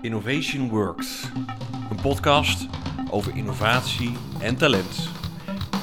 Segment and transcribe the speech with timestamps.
[0.00, 1.30] Innovation Works,
[1.90, 2.66] een podcast
[3.10, 5.08] over innovatie en talent.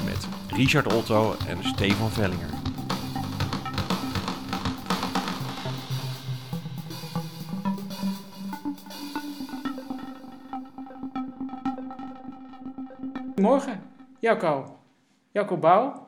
[0.05, 2.49] Met Richard Otto en Stefan Vellinger.
[13.25, 13.81] Goedemorgen,
[14.19, 14.79] Jacco.
[15.31, 16.07] Jacco Bouw.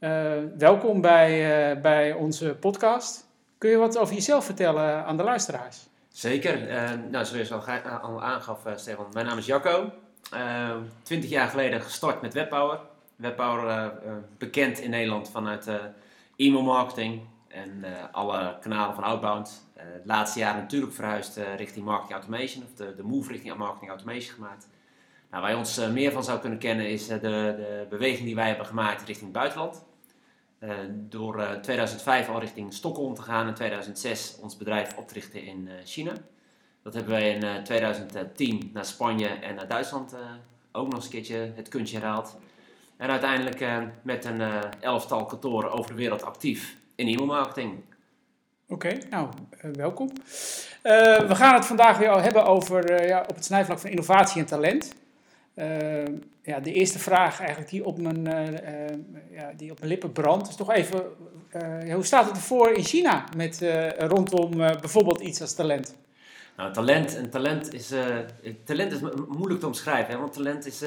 [0.00, 3.26] Uh, welkom bij, uh, bij onze podcast.
[3.58, 5.89] Kun je wat over jezelf vertellen aan de luisteraars?
[6.12, 6.68] Zeker.
[6.68, 9.92] Uh, nou, zoals je al, al aangaf, Stefan, mijn naam is Jacco.
[11.02, 12.80] Twintig jaar geleden gestart met Webpower.
[13.16, 13.92] Webpower
[14.38, 15.70] bekend in Nederland vanuit
[16.36, 19.66] e-mail marketing en alle kanalen van Outbound.
[19.74, 24.34] het laatste jaar natuurlijk verhuisd richting marketing automation, of de, de move richting marketing automation
[24.34, 24.68] gemaakt.
[25.30, 28.48] Nou, waar je ons meer van zou kunnen kennen is de, de beweging die wij
[28.48, 29.84] hebben gemaakt richting het buitenland.
[30.60, 35.08] Uh, door uh, eh, 2005 al richting Stockholm te gaan en 2006 ons bedrijf op
[35.08, 36.12] te richten in uh, China.
[36.82, 40.14] Dat hebben wij in 2010 naar Spanje en naar Duitsland
[40.72, 42.36] ook nog eens een keertje het kunstje herhaald.
[42.96, 43.64] En uiteindelijk
[44.02, 44.40] met een
[44.80, 47.84] elftal kantoren over de wereld actief in e-mailmarketing.
[48.68, 49.28] Oké, nou,
[49.72, 50.10] welkom.
[50.82, 54.94] we gaan het vandaag weer hebben over ja, op het snijvlak van innovatie en talent.
[55.54, 56.04] Uh,
[56.42, 58.98] ja, de eerste vraag eigenlijk die op mijn, uh,
[59.30, 61.02] ja, die op mijn lippen brandt, is toch even,
[61.92, 63.64] hoe staat het ervoor in China met,
[63.98, 65.96] rondom bijvoorbeeld iets als talent?
[66.56, 67.92] Nou, talent, en talent is,
[68.64, 70.82] talent is moeilijk te omschrijven, want talent is,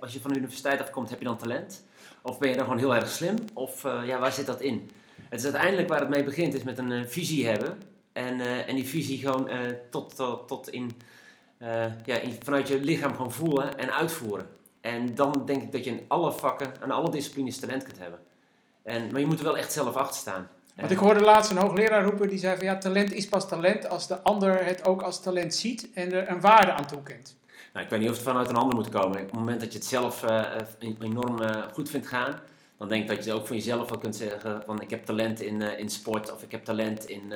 [0.00, 1.84] als je van de universiteit afkomt, heb je dan talent?
[2.22, 3.36] Of ben je dan gewoon heel erg slim?
[3.54, 4.90] Of ja, waar zit dat in?
[5.28, 7.78] Het is uiteindelijk waar het mee begint, is met een visie hebben.
[8.12, 9.48] En, en die visie gewoon
[9.90, 10.90] tot, tot, tot in
[11.58, 14.46] uh, ja, vanuit je lichaam gewoon voelen en uitvoeren.
[14.80, 18.18] En dan denk ik dat je in alle vakken en alle disciplines talent kunt hebben.
[18.82, 20.48] En, maar je moet er wel echt zelf achter staan.
[20.76, 23.88] Want ik hoorde laatst een hoogleraar roepen die zei van ja, talent is pas talent
[23.88, 27.36] als de ander het ook als talent ziet en er een waarde aan toekent.
[27.72, 29.20] Nou, ik weet niet of het vanuit een ander moet komen.
[29.20, 30.44] Op het moment dat je het zelf uh,
[30.98, 32.40] enorm uh, goed vindt gaan,
[32.78, 35.40] dan denk ik dat je ook van jezelf wel kunt zeggen van ik heb talent
[35.40, 37.32] in, in sport of ik heb talent in,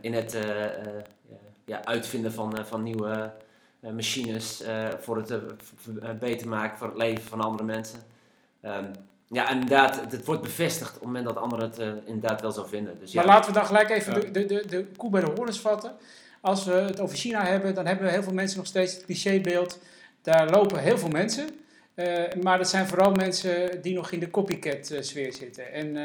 [0.00, 0.38] in het
[1.64, 3.32] ja, uitvinden van, eh, van nieuwe
[3.80, 7.98] eh, machines eh, voor het beter maken voor het leven van andere mensen.
[8.62, 8.90] Um,
[9.28, 12.98] ja, inderdaad, het wordt bevestigd op het moment dat anderen het inderdaad wel zo vinden.
[12.98, 15.60] Dus, maar laten we dan gelijk even de, de, de, de koe bij de horens
[15.60, 15.92] vatten.
[16.40, 19.78] Als we het over China hebben, dan hebben heel veel mensen nog steeds het clichébeeld.
[20.22, 21.48] Daar lopen heel veel mensen.
[21.94, 25.72] Uh, maar dat zijn vooral mensen die nog in de copycat-sfeer zitten.
[25.72, 26.04] En uh,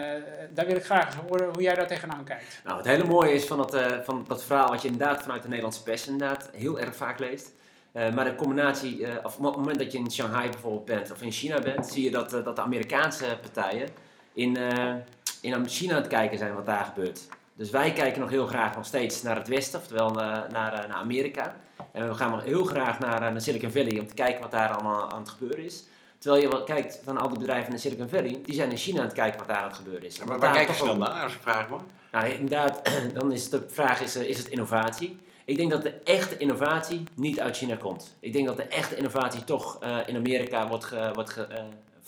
[0.53, 2.61] daar wil ik graag horen hoe jij daar tegenaan kijkt.
[2.63, 5.47] Nou, het hele mooie is van dat, van dat verhaal wat je inderdaad vanuit de
[5.47, 7.51] Nederlandse pers inderdaad heel erg vaak leest.
[7.91, 11.31] maar de combinatie, of op het moment dat je in Shanghai bijvoorbeeld bent of in
[11.31, 13.87] China bent, zie je dat, dat de Amerikaanse partijen
[14.33, 14.57] in,
[15.41, 17.27] in China aan het kijken zijn wat daar gebeurt.
[17.55, 21.55] Dus wij kijken nog heel graag nog steeds naar het westen, oftewel naar, naar Amerika.
[21.91, 25.11] En we gaan heel graag naar, naar Silicon Valley om te kijken wat daar allemaal
[25.11, 25.83] aan het gebeuren is.
[26.17, 29.05] Terwijl je kijkt van al die bedrijven in Silicon Valley, die zijn in China aan
[29.05, 30.23] het kijken wat daar aan het gebeuren is.
[30.23, 31.79] maar waar kijken ze dan naar, als ik vraag maar?
[32.11, 35.19] Nou, inderdaad, dan is de vraag, is, is het innovatie?
[35.45, 38.15] Ik denk dat de echte innovatie niet uit China komt.
[38.19, 41.57] Ik denk dat de echte innovatie toch uh, in Amerika wordt, ge, wordt ge, uh,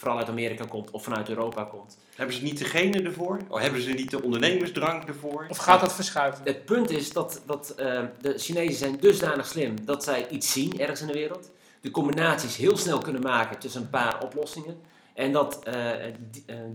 [0.01, 1.97] vooral uit Amerika komt of vanuit Europa komt.
[2.16, 3.39] Hebben ze niet de genen ervoor?
[3.47, 5.45] Of hebben ze niet de ondernemersdrang ervoor?
[5.50, 6.45] Of gaat dat verschuiven?
[6.45, 10.79] Het punt is dat, dat uh, de Chinezen zijn dusdanig slim dat zij iets zien
[10.79, 11.51] ergens in de wereld.
[11.81, 14.81] De combinaties heel snel kunnen maken tussen een paar oplossingen.
[15.13, 15.91] En dat uh,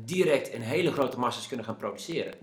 [0.05, 2.35] direct in hele grote massa's kunnen gaan produceren.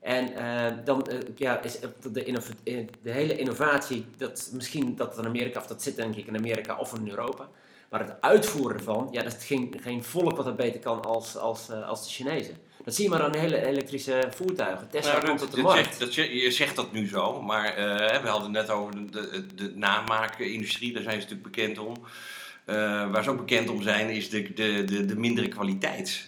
[0.00, 1.06] En uh, dan
[1.36, 5.96] ja, is de, de, hele innovatie, dat, misschien dat het in Amerika, of dat zit
[5.96, 7.48] denk ik in Amerika of in Europa.
[7.92, 11.36] Maar het uitvoeren ervan, ja, dat is geen, geen volk wat dat beter kan als,
[11.36, 12.56] als, uh, als de Chinezen.
[12.84, 14.88] Dat zie je maar aan hele elektrische voertuigen.
[14.90, 15.98] Tesla nou, komt op de markt.
[15.98, 19.72] dat, je zegt dat nu zo, maar uh, we hadden net over de, de, de
[19.74, 21.94] namaakindustrie, daar zijn ze natuurlijk bekend om.
[22.66, 22.76] Uh,
[23.10, 26.26] waar ze ook bekend om zijn, is de, de, de, de mindere kwaliteit.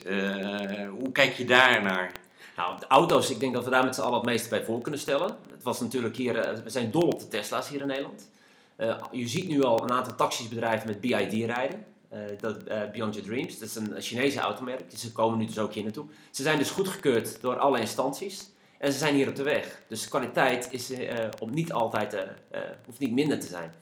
[0.99, 2.13] hoe kijk je daar naar?
[2.57, 4.81] Nou, de auto's, ik denk dat we daar met z'n allen het meeste bij voor
[4.81, 5.37] kunnen stellen.
[5.51, 8.33] Het was natuurlijk hier, we zijn dol op de Tesla's hier in Nederland.
[8.79, 11.85] Uh, je ziet nu al een aantal taxisbedrijven met BID rijden.
[12.13, 13.59] Uh, dat, uh, Beyond Your Dreams.
[13.59, 14.91] Dat is een Chinese automerk.
[14.91, 16.07] Dus ze komen nu dus ook hier naartoe.
[16.31, 18.53] Ze zijn dus goedgekeurd door alle instanties.
[18.79, 19.81] En ze zijn hier op de weg.
[19.89, 20.93] Dus de kwaliteit is
[21.39, 22.17] op niet altijd,
[22.87, 23.73] hoeft niet minder te zijn.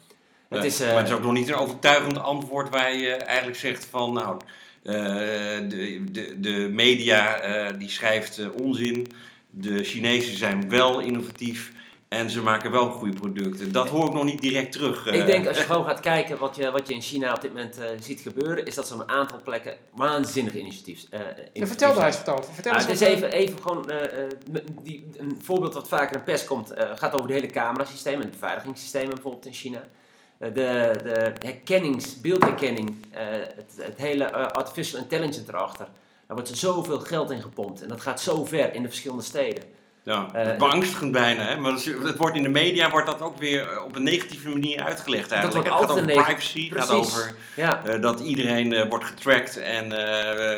[0.48, 3.84] Het is, maar het is ook nog niet een overtuigend antwoord waar je eigenlijk zegt
[3.84, 4.40] van nou,
[4.82, 9.06] de, de, de media die schrijft onzin.
[9.50, 11.72] De Chinezen zijn wel innovatief.
[12.12, 13.72] En ze maken wel goede producten.
[13.72, 15.06] Dat hoor ik nog niet direct terug.
[15.06, 17.52] Ik denk als je gewoon gaat kijken wat je, wat je in China op dit
[17.52, 21.04] moment uh, ziet gebeuren, is dat ze op een aantal plekken waanzinnige initiatief.
[21.10, 21.20] Uh,
[21.52, 22.52] ja, vertel daar eens over.
[22.54, 26.22] Vertel ah, eens het is even, even gewoon uh, die, een voorbeeld wat vaker in
[26.22, 29.82] pers komt, gaat over de hele camerasystemen en de beveiligingssystemen bijvoorbeeld in China.
[30.38, 35.88] de, de herkennings, beeldherkenning, het, het, hele artificial intelligence erachter.
[36.26, 39.62] Daar wordt zoveel geld in gepompt en dat gaat zo ver in de verschillende steden.
[40.04, 41.42] Ja, uh, beangstigend bijna.
[41.42, 41.56] Hè?
[41.56, 44.82] Maar het wordt in de media wordt dat ook weer eh, op een negatieve manier
[44.82, 45.64] uitgelegd eigenlijk.
[45.64, 47.82] Dat wordt het gaat over privacy, het gaat over ja.
[47.86, 49.88] uh, dat iedereen uh, wordt getracked en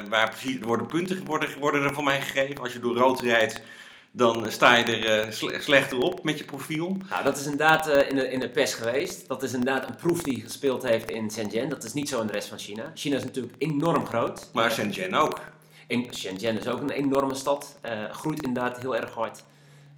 [0.09, 2.63] waar precies worden punten worden, worden er voor mij gegeven.
[2.63, 3.63] Als je door rood rijdt,
[4.11, 5.33] dan sta je er
[5.63, 6.97] slechter op met je profiel.
[7.11, 9.29] Nou, dat is inderdaad in, de, in de pers geweest.
[9.29, 11.69] Dat is inderdaad een proef die gespeeld heeft in Shenzhen.
[11.69, 12.93] Dat is niet zo in de rest van China.
[12.95, 14.51] China is natuurlijk enorm groot.
[14.53, 15.41] Maar Shenzhen ook.
[15.89, 17.79] Shenzhen is ook een enorme stad.
[17.87, 19.45] Uh, groeit inderdaad heel erg hard.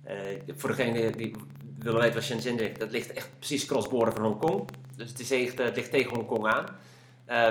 [0.07, 0.13] Uh,
[0.57, 1.35] voor degene die
[1.79, 4.69] willen weten wat Shenzhen ligt, dat ligt echt precies crossborder van Hongkong.
[4.97, 6.65] Dus het, is echt, het ligt tegen Hongkong aan.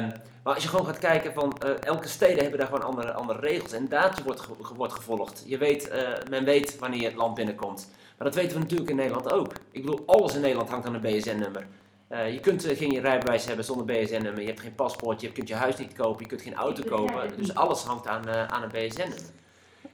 [0.03, 0.11] Um,
[0.43, 3.39] maar als je gewoon gaat kijken van uh, elke steden hebben daar gewoon andere, andere
[3.39, 3.71] regels.
[3.71, 5.43] En data wordt, wordt gevolgd.
[5.45, 5.91] Je weet,
[6.29, 7.89] men weet wanneer het land binnenkomt.
[8.17, 9.53] Maar dat weten we natuurlijk in Nederland ook.
[9.71, 11.67] Ik bedoel, alles in Nederland hangt aan een BSN-nummer.
[12.09, 15.47] Uh, je kunt uh, geen rijbewijs hebben zonder BSN-nummer, je hebt geen paspoort, je kunt
[15.47, 17.37] je huis niet kopen, je kunt geen auto kopen.
[17.37, 19.33] Dus alles hangt aan, uh, aan een BSN-nummer.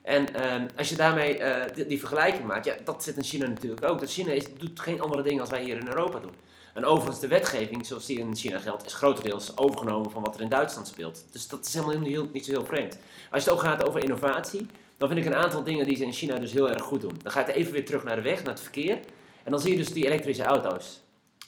[0.01, 1.41] En ehm, als je daarmee
[1.73, 3.99] die, die, vergelijking maakt, ja, dat zit in China natuurlijk ook.
[3.99, 6.33] Dat China is, doet geen andere dingen als wij hier in Europa doen.
[6.73, 10.41] En overigens, de wetgeving zoals die in China geldt, is grotendeels overgenomen van wat er
[10.41, 11.25] in Duitsland speelt.
[11.31, 12.97] Dus dat is helemaal niet, niet zo heel vreemd.
[13.31, 14.65] Als je het ook gaat over innovatie,
[14.97, 17.19] dan vind ik een aantal dingen die ze in China dus heel erg goed doen.
[17.23, 18.99] Dan ga je even weer terug naar de weg, naar het verkeer.
[19.43, 21.00] En dan zie je dus die elektrische auto's.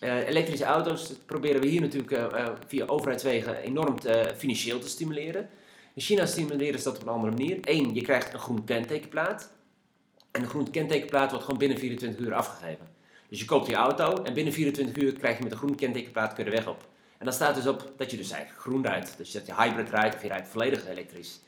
[0.03, 5.49] Uh, elektrische auto's proberen we hier natuurlijk uh, via overheidswegen enorm te, financieel te stimuleren.
[5.93, 7.57] In China stimuleren ze dat op een andere manier.
[7.61, 9.51] Eén, je krijgt een groen kentekenplaat.
[10.31, 12.87] En een groen kentekenplaat wordt gewoon binnen 24 uur afgegeven.
[13.29, 16.33] Dus je koopt je auto en binnen 24 uur krijg je met een groen kentekenplaat
[16.33, 16.87] kun de weg op.
[17.17, 19.13] En dan staat dus op dat je dus eigenlijk groen rijdt.
[19.17, 21.39] Dus dat je hybrid rijdt of je rijdt volledig elektrisch.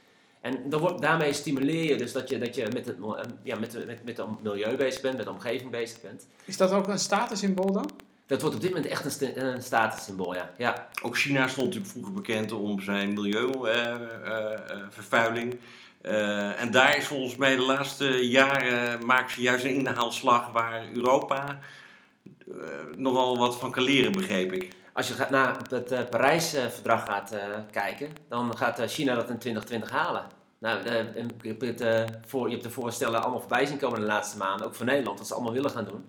[0.41, 2.97] En dan wordt, daarmee stimuleer je dus dat je, dat je met, het,
[3.43, 6.27] ja, met, met, met het milieu bezig bent, met de omgeving bezig bent.
[6.45, 7.89] Is dat ook een statussymbool dan?
[8.27, 10.49] Dat wordt op dit moment echt een, een statussymbool, ja.
[10.57, 10.87] ja.
[11.01, 15.53] Ook China stond natuurlijk vroeger bekend om zijn milieuvervuiling.
[15.53, 15.59] Uh,
[16.11, 20.83] uh, en daar is volgens mij de laatste jaren maken ze juist een inhaalslag waar
[20.93, 21.59] Europa
[22.95, 24.73] nogal wat van kan leren, begreep ik.
[24.93, 27.35] Als je gaat naar het Parijs-verdrag gaat
[27.71, 30.23] kijken, dan gaat China dat in 2020 halen.
[30.59, 30.89] Nou, je,
[31.41, 31.83] hebt,
[32.25, 35.17] voor, je hebt de voorstellen allemaal voorbij zien komen de laatste maanden, ook voor Nederland,
[35.17, 36.05] wat ze allemaal willen gaan doen.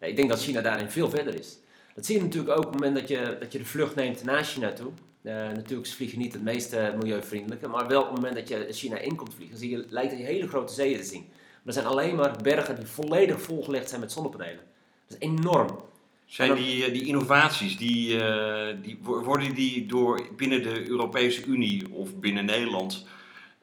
[0.00, 1.58] Ik denk dat China daarin veel verder is.
[1.94, 4.24] Dat zie je natuurlijk ook op het moment dat je, dat je de vlucht neemt
[4.24, 4.90] naar China toe.
[5.22, 8.66] Uh, natuurlijk ze vliegen niet het meest milieuvriendelijke, maar wel op het moment dat je
[8.70, 11.26] China in komt vliegen, zie je, lijkt je hele grote zeeën te zien.
[11.28, 14.60] Maar er zijn alleen maar bergen die volledig volgelegd zijn met zonnepanelen.
[15.06, 15.78] Dat is enorm.
[16.26, 21.92] Zijn die, eh, die innovaties, die, uh, die, worden die door binnen de Europese Unie
[21.92, 23.06] of binnen Nederland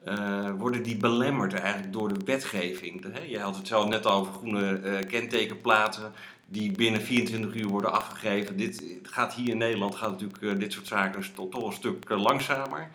[0.08, 3.06] uh, worden die belemmerd eigenlijk door de wetgeving.
[3.26, 6.12] Je had het zo net over groene uh, kentekenplaten
[6.46, 8.56] die binnen 24 uur worden afgegeven.
[8.56, 12.08] Dit gaat hier in Nederland gaat natuurlijk uh, dit soort zaken toch, toch een stuk
[12.08, 12.90] langzamer.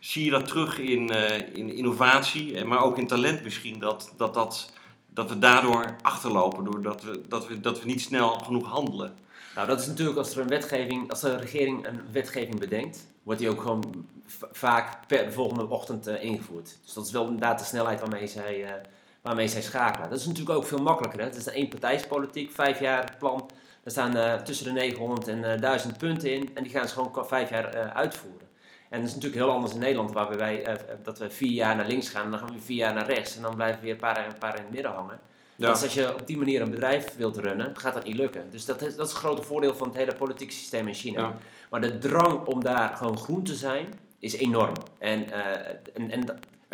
[0.00, 1.08] Zie je dat terug in,
[1.54, 4.72] in innovatie, maar ook in talent misschien, dat, dat, dat,
[5.14, 9.14] dat we daardoor achterlopen, doordat we, dat we, dat we niet snel genoeg handelen?
[9.54, 13.40] Nou, dat is natuurlijk als er een wetgeving, als de regering een wetgeving bedenkt, wordt
[13.40, 14.06] die ook gewoon
[14.52, 16.78] vaak per de volgende ochtend uh, ingevoerd.
[16.84, 18.70] Dus dat is wel inderdaad de snelheid waarmee zij, uh,
[19.22, 20.10] waarmee zij schakelen.
[20.10, 21.20] Dat is natuurlijk ook veel makkelijker.
[21.20, 21.26] Hè?
[21.26, 23.50] Het is een eenpartijspolitiek, vijf jaar plan.
[23.84, 27.26] Er staan uh, tussen de 900 en 1000 punten in en die gaan ze gewoon
[27.26, 28.48] vijf jaar uitvoeren.
[28.92, 31.86] En dat is natuurlijk heel anders in Nederland, waar wij, dat we vier jaar naar
[31.86, 33.94] links gaan en dan gaan we vier jaar naar rechts en dan blijven we weer
[33.94, 35.20] een paar, een paar in het midden hangen.
[35.56, 35.72] Ja.
[35.72, 38.44] Dus als je op die manier een bedrijf wilt runnen, gaat dat niet lukken.
[38.50, 41.20] Dus dat is, dat is het grote voordeel van het hele politieke systeem in China.
[41.20, 41.36] Ja.
[41.70, 43.86] Maar de drang om daar gewoon groen te zijn,
[44.18, 44.74] is enorm.
[44.98, 45.36] En, uh,
[45.94, 46.26] en, en, en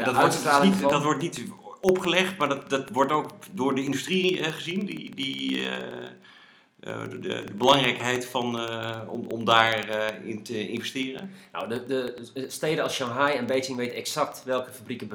[0.04, 0.90] dat, wordt dus niet, van...
[0.90, 1.42] dat wordt niet
[1.80, 5.72] opgelegd, maar dat, dat wordt ook door de industrie uh, gezien, die, die, uh,
[6.80, 8.70] de, de, belangrijkheid van,
[9.08, 11.30] om, om daarin in te investeren.
[11.52, 15.10] Nou, de, de, steden als Shanghai en Beijing weten exact welke fabrieken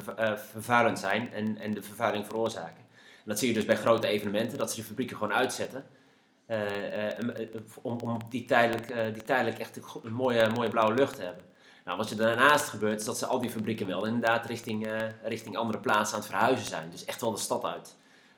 [0.52, 2.84] vervuilend zijn en, en de vervuiling veroorzaken.
[2.98, 5.86] En dat zie je dus bij grote evenementen, dat ze de fabrieken gewoon uitzetten.
[7.82, 11.44] Om, die, tijdelijk, die tijdelijk echt een mooie, mooie blauwe lucht te hebben.
[11.86, 14.88] Nou, wat er daarnaast gebeurt, is dat ze al die fabrieken wel inderdaad richting,
[15.24, 16.90] richting andere plaatsen aan het verhuizen zijn.
[16.90, 17.96] Dus echt wel de stad uit.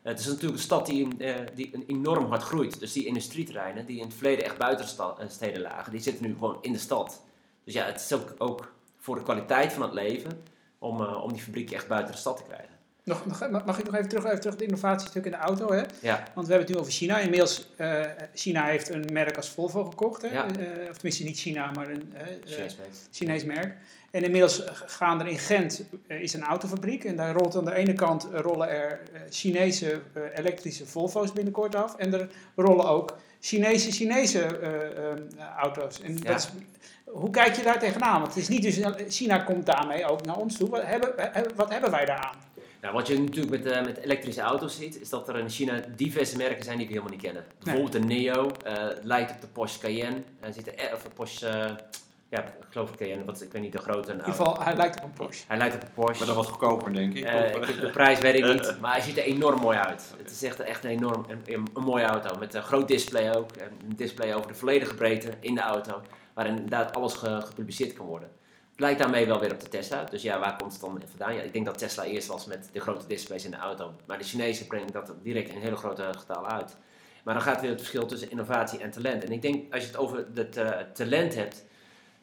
[0.09, 1.07] Het is natuurlijk een stad die,
[1.53, 2.79] die enorm hard groeit.
[2.79, 4.87] Dus die industrieterreinen, die in het verleden echt buiten
[5.27, 7.21] steden lagen, die zitten nu gewoon in de stad.
[7.63, 10.43] Dus ja, het is ook, ook voor de kwaliteit van het leven
[10.79, 12.75] om, om die fabrieken echt buiten de stad te krijgen.
[13.05, 15.71] Nog, nog, mag ik nog even terug, even terug het innovatiestuk in de auto?
[15.71, 15.83] Hè?
[16.01, 17.19] Ja, Want we hebben het nu over China.
[17.19, 18.01] Inmiddels, eh
[18.33, 20.21] China heeft een merk als Volvo gekocht.
[20.21, 20.27] Hè?
[20.27, 20.45] Ja.
[20.45, 22.89] Eh, of tenminste niet China, maar een eh, eh, Chinees merk.
[23.11, 23.77] Chinees merk.
[24.15, 27.03] En inmiddels gaan er in Gent eh, is een autofabriek.
[27.03, 30.01] En daar rolt aan de ene kant eh, rollen er eh, Chinese
[30.35, 31.95] elektrische Volvo's binnenkort af.
[31.95, 34.47] En er rollen ook Chinese Chinese
[35.57, 36.01] auto's.
[36.01, 36.23] En Ja.
[36.23, 36.49] dat is,
[37.05, 38.21] hoe kijk je daar tegenaan?
[38.21, 40.69] Want het is niet dus, China komt daarmee ook naar ons toe.
[40.69, 41.13] Wat hebben,
[41.55, 42.35] wat hebben wij daaraan?
[42.81, 46.37] Nou, wat je natuurlijk met, met elektrische auto's ziet, is dat er in China diverse
[46.37, 47.45] merken zijn die we helemaal niet kennen.
[47.63, 50.21] Bijvoorbeeld de Neo, eh, lijkt op de Porsche Cayenne.
[50.53, 51.75] Ziet er, of de Porsche,
[52.29, 54.11] ja, ik geloof ik Cayenne, wat, ik weet niet de grote.
[54.11, 55.43] In ieder geval, hij lijkt op een Porsche.
[55.47, 56.17] Hij lijkt op een Porsche.
[56.17, 57.23] Maar dan wat goedkoper, denk ik.
[57.23, 60.13] Eh, ik- de prijs weet ik niet, maar hij ziet er enorm mooi uit.
[60.17, 62.37] Het is echt, echt een enorm een, een, een mooie auto.
[62.39, 63.51] Met een groot display ook.
[63.51, 66.01] En Een display over de volledige breedte in de auto.
[66.33, 68.29] Waarin inderdaad alles ge- gepubliceerd kan worden.
[68.71, 70.03] Het lijkt daarmee wel weer op de Tesla.
[70.03, 71.35] Dus ja, waar komt het dan vandaan?
[71.35, 73.93] Ja, ik denk dat Tesla eerst was met de grote displays in de auto.
[74.07, 76.77] Maar de Chinezen brengen dat direct in hele grote getallen uit.
[77.23, 79.23] Maar dan gaat weer het verschil tussen innovatie en talent.
[79.23, 81.65] En ik denk, als je het over het eh, talent hebt...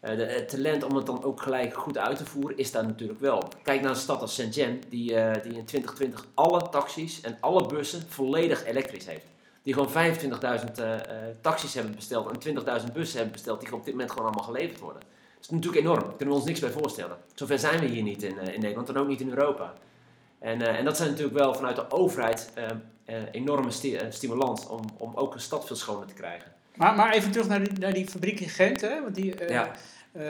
[0.03, 2.87] eh, de, het talent om het dan ook gelijk goed uit te voeren is daar
[2.87, 3.49] natuurlijk wel.
[3.63, 7.67] Kijk naar een stad als Shenzhen, die, eh, die in 2020 alle taxis en alle
[7.67, 9.27] bussen volledig elektrisch heeft.
[9.63, 10.95] Die gewoon 25.000 eh,
[11.41, 12.39] taxis hebben besteld en
[12.85, 15.03] 20.000 bussen hebben besteld, die op dit moment gewoon allemaal geleverd worden.
[15.35, 17.17] Dat is natuurlijk enorm, daar kunnen we ons niks bij voorstellen.
[17.35, 19.75] Zover zijn we hier niet in, in Nederland en ook niet in Europa.
[20.39, 22.53] En, en dat zijn natuurlijk wel vanuit de overheid
[23.05, 26.53] eh, enorme sti- stimulans om, om ook een stad veel schoner te krijgen.
[26.83, 28.81] Maar, maar even terug naar die, naar die fabriek in Gent.
[28.81, 29.03] Hè?
[29.03, 29.71] Want die, eh, Ja.
[30.13, 30.23] eh,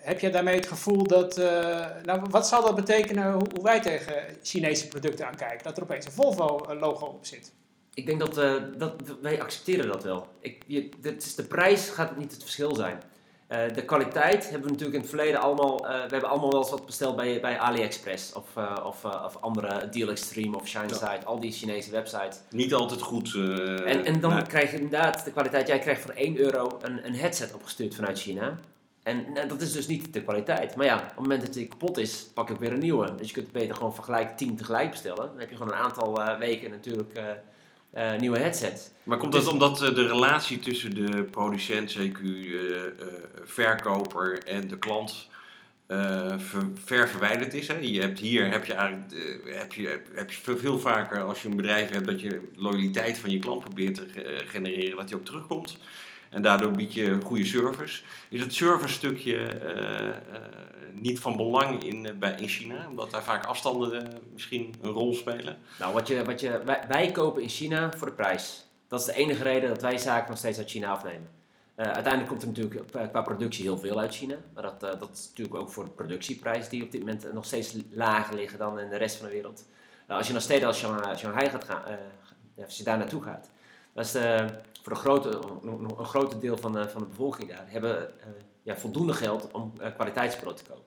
[0.00, 1.38] heb jij daarmee het gevoel dat...
[1.38, 5.64] eh, nou, wat zal dat betekenen hoe, hoe wij tegen Chinese producten aankijken?
[5.64, 7.52] Dat er opeens een Volvo-logo op zit.
[7.94, 8.34] Ik denk dat,
[8.78, 10.26] dat wij accepteren dat wel.
[10.40, 13.02] Ik, je, dit is, de prijs gaat niet het verschil zijn.
[13.48, 15.86] Eh, de kwaliteit hebben we natuurlijk in het verleden allemaal.
[15.86, 19.36] eh, we hebben allemaal wel eens wat besteld bij, bij AliExpress of, eh, of, of
[19.40, 22.40] andere Deal Extreme of ShineSite, al die Chinese websites.
[22.50, 23.34] Niet altijd goed.
[23.34, 24.42] en, en dan nee.
[24.42, 25.66] krijg je inderdaad de kwaliteit.
[25.66, 28.58] Jij krijgt voor 1 euro een, een headset opgestuurd vanuit China.
[29.02, 30.76] En dat is dus niet de kwaliteit.
[30.76, 33.14] Maar ja, op het moment dat die kapot is, pak ik weer een nieuwe.
[33.14, 35.26] Dus je kunt beter gewoon vergelijk 10 tegelijk bestellen.
[35.26, 37.20] Dan heb je gewoon een aantal weken natuurlijk
[37.90, 38.90] eh, nieuwe headsets.
[39.02, 42.90] Maar komt dat omdat eh, de relatie tussen de producent, CQ, eh, eh,
[43.44, 45.28] verkoper en de klant
[46.38, 47.68] ver, ver verwijderd is?
[47.68, 47.76] Hè?
[47.80, 49.12] Je hebt hier heb je eigenlijk
[49.44, 53.30] heb je, heb je veel, vaker als je een bedrijf hebt dat je loyaliteit van
[53.30, 55.78] je klant probeert te ge- genereren, dat die ook terugkomt.
[56.30, 58.02] En daardoor bied je goede service.
[58.28, 60.14] Is het service stukje eh, eh,
[60.92, 62.86] niet van belang in, eh, bij, in China?
[62.88, 65.58] Omdat daar vaak afstanden misschien een rol spelen?
[65.78, 68.66] Nou, wat je, wat je, wij, kopen in China voor de prijs.
[68.88, 71.28] Dat is de enige reden dat wij zaken nog steeds uit China afnemen.
[71.74, 74.36] Uiteindelijk komt er natuurlijk qua- productie heel veel uit China.
[74.54, 77.76] Maar dat, dat is natuurlijk ook voor de productieprijs die op dit moment nog steeds
[77.90, 79.64] lager liggen dan in de rest van de wereld.
[80.06, 81.82] Nou, als je naar steden als Shanghai, gaat gaan,
[82.64, 83.50] als je daar naartoe gaat,
[83.98, 84.46] dat is de,
[84.82, 85.38] voor een grote,
[86.34, 88.26] een, deel van de, van de bevolking daar, hebben eh,
[88.62, 90.82] ja, voldoende geld om eh, kwaliteitsspullen te kopen.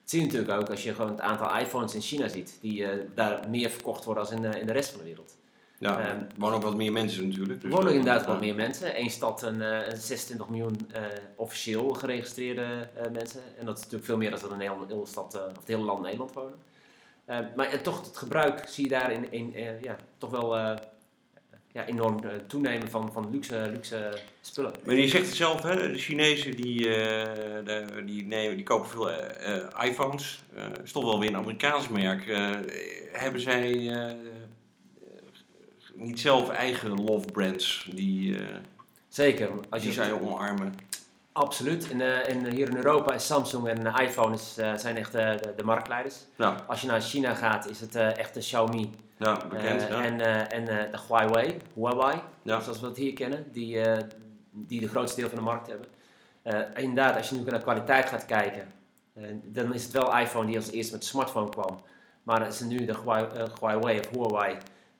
[0.00, 2.84] Dat zie je natuurlijk ook als je gewoon het aantal iPhones in China ziet, die
[2.86, 5.36] eh, daar meer verkocht worden als in, de- in de rest van de wereld.
[5.78, 7.62] Ja, Ehm, er wonen ook wat meer mensen natuurlijk.
[7.62, 9.00] Er dus wonen dat- inderdaad wel meer mensen.
[9.00, 11.02] Eén stad een, eh, een 26 miljoen eh,
[11.36, 13.40] officieel geregistreerde eh, mensen.
[13.58, 15.56] En dat is natuurlijk veel meer dan dat in een hele, hele stad, eh, of
[15.58, 16.54] het hele land Nederland wonen.
[17.24, 20.56] Eh, maar eh, toch, het gebruik zie je daar in, in, eh, ja, toch wel
[20.56, 20.76] eh,
[21.78, 24.72] ja, enorm eh, toenemen van, van luxe, luxe spullen.
[24.84, 28.88] Maar je zegt het zelf, hè, de Chinezen die, eh, de- die, nemen, die kopen
[28.88, 30.42] veel eh, iPhones.
[30.54, 32.24] Eh is toch wel weer een Amerikaans merk.
[33.12, 33.92] Hebben zij
[35.94, 38.36] niet zelf eigen love brands die,
[39.08, 39.48] Zeker.
[39.70, 40.74] Als die je, zij omarmen?
[41.32, 41.90] absoluut.
[41.90, 46.16] En, en hier in Europa is Samsung en iPhone is, zijn echt de, de marktleiders.
[46.66, 49.82] Als je naar China gaat is het echt de Xiaomi nou bekend.
[49.82, 50.04] Eh, ja.
[50.04, 52.60] En, eh, en eh, de Huawei, Huawei Ja.
[52.60, 53.84] zoals we het hier kennen, die,
[54.50, 55.86] die de grootste deel van de markt hebben.
[56.74, 58.72] Inderdaad, als je nu naar kwaliteit gaat kijken,
[59.44, 61.80] dan is het wel iPhone die als eerste met de smartphone kwam.
[62.22, 64.56] Maar het is nu de Huawei, Huawei of Huawei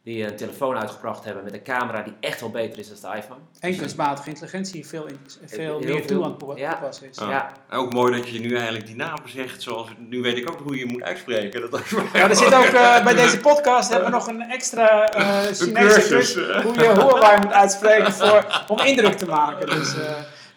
[0.08, 3.16] die een telefoon uitgebracht hebben met een camera die echt wel beter is dan de
[3.16, 3.40] iPhone.
[3.60, 6.06] En kunstmatige intelligentie veel, in, veel Heel meer veel.
[6.06, 6.72] toe aan het Ja.
[6.72, 7.16] toepassen is.
[7.18, 7.30] Ja.
[7.30, 9.88] Ja, Ook mooi dat je nu eigenlijk die namen zegt zoals...
[9.98, 11.70] Nu weet ik ook hoe je moet uitspreken.
[11.70, 11.80] Dat
[12.12, 15.72] Ja, er zit ook eh, bij deze podcast hebben we nog een extra eh Chinese
[15.72, 16.60] cursus, cursus eh.
[16.62, 19.66] hoe je Huawei moet uitspreken voor, om indruk te maken.
[19.66, 20.10] Dus, eh,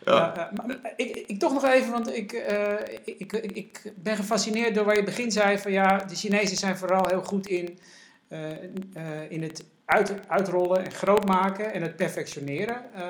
[0.06, 0.34] Ja.
[0.36, 2.74] eh, eh, maar ik, ik toch nog even, want ik, eh,
[3.06, 6.78] ik, ik, ik ben gefascineerd door waar je begin zei van ja, de Chinezen zijn
[6.78, 7.78] vooral heel goed in, eh, eh,
[9.30, 12.76] in het uit, uitrollen en groot maken en het perfectioneren.
[12.96, 13.04] Eh,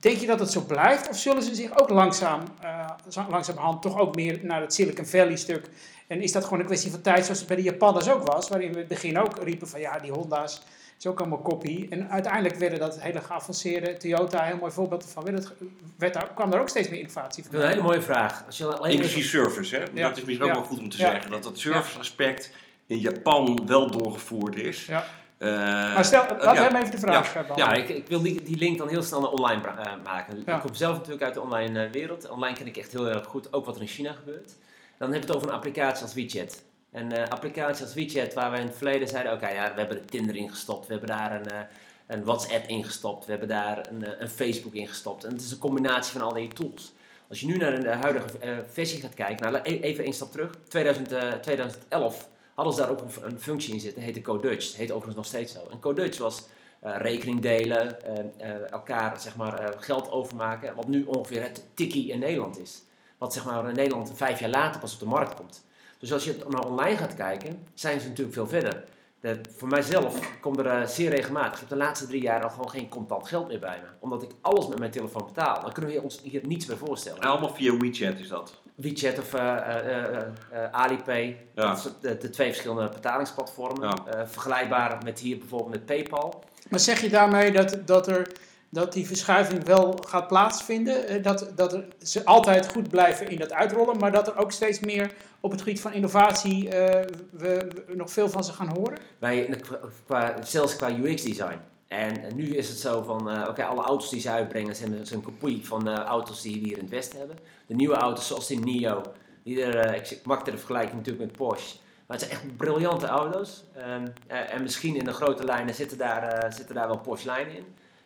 [0.00, 2.90] denk je dat het zo blijft of zullen ze zich ook langzaam, eh,
[3.28, 5.68] langzamerhand toch ook meer naar het Silicon Valley stuk
[6.06, 8.48] En is dat gewoon een kwestie van tijd, zoals het bij de Japanners ook was,
[8.48, 10.62] waarin we in het begin ook riepen van ja, die Honda's
[10.98, 11.86] is ook allemaal kopie.
[11.90, 15.52] En uiteindelijk werden dat hele geavanceerde Toyota, een heel mooi voorbeeld ervan, werd het,
[15.98, 17.54] werd daar, kwam er ook steeds meer innovatie van.
[17.60, 18.42] een hele mooie vraag.
[18.46, 19.82] Als je alleen Inclusief service, hè?
[19.92, 20.08] Ja.
[20.08, 20.54] Dat is misschien ook Ja.
[20.60, 21.10] wel goed om te Ja.
[21.10, 21.30] zeggen.
[21.30, 22.50] Dat dat service aspect
[22.86, 24.86] in Japan wel doorgevoerd is.
[24.86, 25.04] Ja.
[25.38, 25.48] Eh,
[25.94, 26.62] Maar stel, laten we ja.
[26.62, 27.44] hem even de vraag Ja.
[27.56, 30.42] Ja, ik, ik wil die, die link dan heel snel naar online eh, maken.
[30.46, 30.54] Ja.
[30.54, 32.28] Ik kom zelf natuurlijk uit de online eh, wereld.
[32.30, 34.52] Online ken ik echt heel erg goed, ook wat er in China gebeurt.
[34.98, 36.62] Dan hebben we het over een applicatie als WeChat.
[36.92, 39.98] Een eh, applicatie als WeChat waar we in het verleden zeiden, oké, ja, we hebben
[39.98, 41.58] er Tinder ingestopt, we hebben daar een, eh,
[42.06, 45.24] een WhatsApp ingestopt, we hebben daar een, een Facebook ingestopt.
[45.24, 46.92] En het is een combinatie van al die tools.
[47.28, 50.32] Als je nu naar de huidige eh, versie gaat kijken, nou, e- even één stap
[50.32, 50.50] terug.
[50.68, 54.66] 2000, eh, 2011 hadden ze daar ook een, functie in zitten, heette CoDutch.
[54.66, 55.58] Het heet overigens nog steeds zo.
[55.70, 56.42] En CoDutch was
[56.80, 62.10] eh, rekening delen, eh, eh, elkaar zeg maar, geld overmaken, wat nu ongeveer het tikkie
[62.10, 62.82] in Nederland is.
[63.18, 65.64] Wat zeg maar in Nederland vijf jaar later pas op de markt komt.
[65.98, 68.84] Dus als je naar online gaat kijken, zijn ze natuurlijk veel verder.
[69.20, 72.70] De, voor mijzelf komt er zeer regelmatig, ik heb de laatste drie jaar al gewoon
[72.70, 73.88] geen contant geld meer bij me.
[73.98, 75.60] Omdat ik alles met mijn telefoon betaal.
[75.60, 77.22] Dan kunnen we ons hier niets meer voorstellen.
[77.22, 78.60] En allemaal via WeChat is dat.
[78.76, 81.36] WeChat of eh, eh, eh, Alipay.
[81.54, 81.66] Ja.
[81.66, 83.88] Dat zijn de, de twee verschillende betalingsplatformen.
[83.88, 84.12] Ja.
[84.12, 86.44] Eh, vergelijkbaar met hier bijvoorbeeld met PayPal.
[86.68, 88.32] Maar zeg je daarmee dat, dat, er,
[88.68, 91.08] dat die verschuiving wel gaat plaatsvinden?
[91.08, 94.52] Eh, Dat, dat er, ze altijd goed blijven in dat uitrollen, maar dat er ook
[94.52, 98.76] steeds meer op het gebied van innovatie eh, we, we nog veel van ze gaan
[98.76, 98.98] horen?
[99.18, 99.60] Wij,
[100.06, 101.58] qua, zelfs qua UX-design.
[101.88, 105.18] En nu is het zo van, eh, oké, alle auto's die ze uitbrengen zijn, zijn
[105.18, 107.36] een kopie van eh, auto's die we hier in het Westen hebben.
[107.66, 109.02] De nieuwe auto's zoals die NIO,
[109.42, 111.76] die eh, ik maakte de vergelijking natuurlijk met Porsche.
[112.06, 113.64] Maar het zijn echt briljante auto's.
[113.74, 117.26] Ehm, eh, en misschien in de grote lijnen zitten daar, eh, zitten daar wel Porsche
[117.26, 117.64] lijnen in.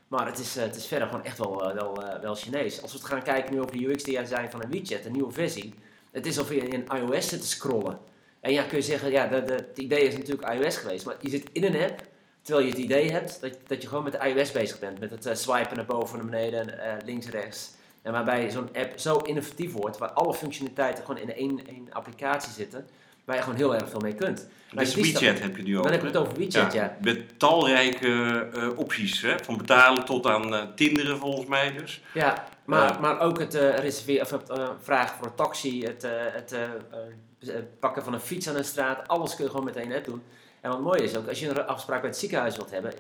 [0.08, 2.82] Maar het is, het is verder gewoon echt wel, wel, wel Chinees.
[2.82, 5.74] Als we het gaan kijken nu over de UX-design van een WeChat, een nieuwe versie.
[6.10, 7.98] Het is alsof je in iOS zit te scrollen.
[8.40, 11.06] En ja, kun je zeggen, ja, de, de, het idee is natuurlijk iOS geweest.
[11.06, 12.02] Maar je zit in een app,
[12.42, 15.00] terwijl je het idee hebt dat, dat je gewoon met de iOS bezig bent.
[15.00, 17.70] Met het swipen naar boven, naar beneden, eh, links, rechts.
[18.02, 22.52] En waarbij zo'n app zo innovatief wordt, waar alle functionaliteiten gewoon in één, één applicatie
[22.52, 22.86] zitten.
[23.24, 24.48] Waar je gewoon heel erg veel mee kunt.
[24.72, 25.82] Maar Dus WeChat heb je nu ook.
[25.82, 26.96] Dan heb je het over WeChat, ja.
[27.02, 29.34] Met talrijke eh, opties, hè?
[29.42, 32.02] van betalen tot aan eh, tinderen volgens mij dus.
[32.14, 32.98] Ja, maar, Ja.
[32.98, 38.12] maar ook het eh reserveren, of het vragen voor een taxi, het, het pakken van
[38.12, 40.22] een fiets aan een straat, alles kun je gewoon met één app doen.
[40.60, 42.92] En wat mooi is ook, als je een afspraak bij het ziekenhuis wilt hebben,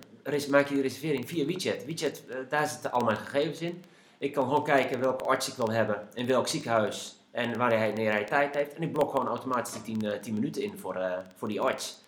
[0.50, 1.84] maak je die reservering via WeChat.
[1.84, 3.82] WeChat, daar zitten al mijn gegevens in.
[4.20, 7.86] Ik kan gewoon kijken welke arts ik wil hebben, in welk ziekenhuis en wanneer hij,
[7.86, 8.74] wanneer hij tijd heeft.
[8.74, 11.60] En ik blok gewoon automatisch die 10, eh, 10 minuten in voor, eh, voor die
[11.60, 11.98] arts.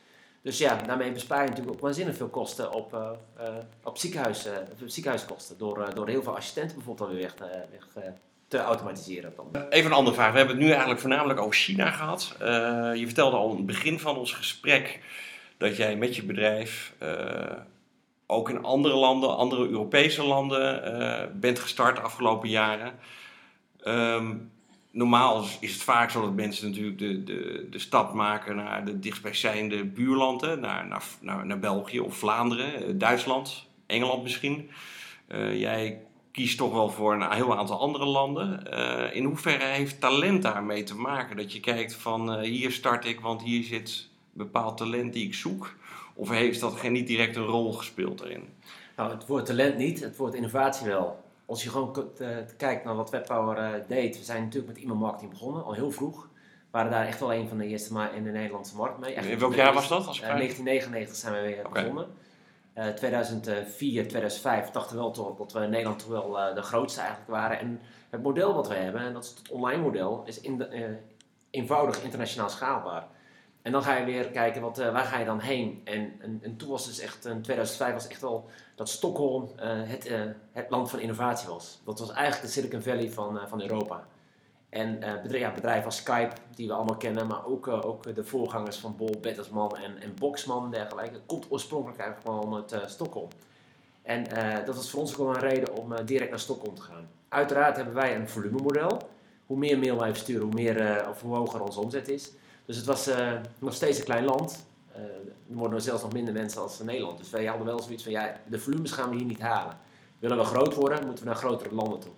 [0.42, 3.48] Dus ja, daarmee bespaar je natuurlijk ook waanzinnig veel kosten op, eh,
[3.82, 4.46] op, ziekenhuis,
[4.86, 5.58] ziekenhuiskosten.
[5.58, 7.34] Door, door heel veel assistenten bijvoorbeeld alweer
[7.70, 8.14] weg,
[8.48, 9.32] te- automatiseren.
[9.36, 9.66] Dan.
[9.70, 10.32] Even een andere vraag.
[10.32, 12.36] We hebben het nu eigenlijk voornamelijk over China gehad.
[12.38, 12.46] Eh,
[12.94, 15.00] je vertelde al in het begin van ons gesprek
[15.56, 16.94] dat jij met je bedrijf
[18.32, 22.92] ook in andere landen, andere Europese landen, eh, bent gestart de afgelopen jaren.
[23.82, 24.34] Ehm,
[24.90, 28.98] normaal is- het vaak zo dat mensen natuurlijk de, de, de stap maken naar de
[28.98, 30.86] dichtstbijzijnde buurlanden, naar,
[31.20, 34.70] naar, naar, België of Vlaanderen, eh, Duitsland, Engeland misschien.
[35.26, 36.00] Eh, jij
[36.32, 38.62] kiest toch wel voor een heel aantal andere landen.
[39.14, 41.36] In hoeverre heeft talent daarmee te maken?
[41.36, 45.74] Dat je kijkt van hier start ik, want hier zit bepaald talent die ik zoek.
[46.14, 48.48] Of heeft dat geen niet direct een rol gespeeld daarin?
[48.96, 51.20] Nou, het woord talent niet, het woord innovatie wel.
[51.46, 55.30] Als je gewoon eh, kijkt naar wat Webpower eh, deed, we zijn natuurlijk met e-mailmarketing
[55.30, 56.22] begonnen, al heel vroeg.
[56.22, 59.14] We waren daar echt wel een van de eerste in de Nederlandse markt mee.
[59.14, 60.06] Echt In welk jaar was dat?
[60.06, 60.38] Als ik Eh, vraag?
[60.38, 62.06] 1999 zijn we weer begonnen.
[62.72, 67.00] Eh 2004, 2005 dachten we wel toch dat we in Nederland toch wel de grootste
[67.00, 67.58] eigenlijk waren.
[67.58, 70.96] En het model wat we hebben, en dat is het online model, is in de,
[71.50, 73.06] eenvoudig internationaal schaalbaar.
[73.62, 75.80] En dan ga je weer kijken, wat, eh, waar ga je dan heen?
[75.84, 79.68] En, en, en toen was dus echt, in 2005 was echt wel dat Stockholm eh,
[79.70, 80.20] het, eh,
[80.52, 81.80] het land van innovatie was.
[81.84, 84.06] Dat was eigenlijk de Silicon Valley van, van Europa.
[84.68, 89.14] En bedrijven als Skype, die we allemaal kennen, maar ook, ook de voorgangers van Bol,
[89.20, 93.28] Bertelsmann en, en Boxman en dergelijke, komt oorspronkelijk eigenlijk gewoon uit Stockholm.
[94.02, 94.24] En
[94.64, 97.08] dat was voor ons ook wel een reden om direct naar Stockholm te gaan.
[97.28, 98.98] Uiteraard hebben wij een volumemodel.
[99.46, 102.32] Hoe meer mail wij versturen, hoe, meer, of hoe hoger onze omzet is.
[102.64, 104.66] Dus het was eh, nog steeds een klein land.
[104.92, 107.18] Eh, er worden zelfs nog minder mensen als Nederland.
[107.18, 109.76] Dus wij hadden wel zoiets van, ja, de volumes gaan we hier niet halen.
[110.18, 112.12] Willen we groot worden, moeten we naar grotere landen toe.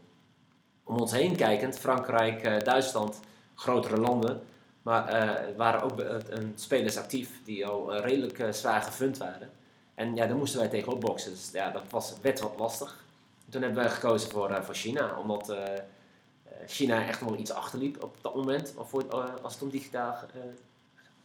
[0.84, 3.20] Om ons heen kijkend, Frankrijk, eh, Duitsland,
[3.54, 4.42] grotere landen.
[4.82, 9.50] Maar er waren ook een spelers actief die al redelijk zwaar gefund waren.
[9.94, 11.30] En ja, daar moesten wij tegen opboksen.
[11.30, 13.04] Dus ja, dat was, werd wat lastig.
[13.48, 15.54] Toen hebben wij gekozen voor, voor China, omdat
[16.66, 20.40] China echt wel iets achterliep op dat moment, voor, eh, als het om digitaal eh,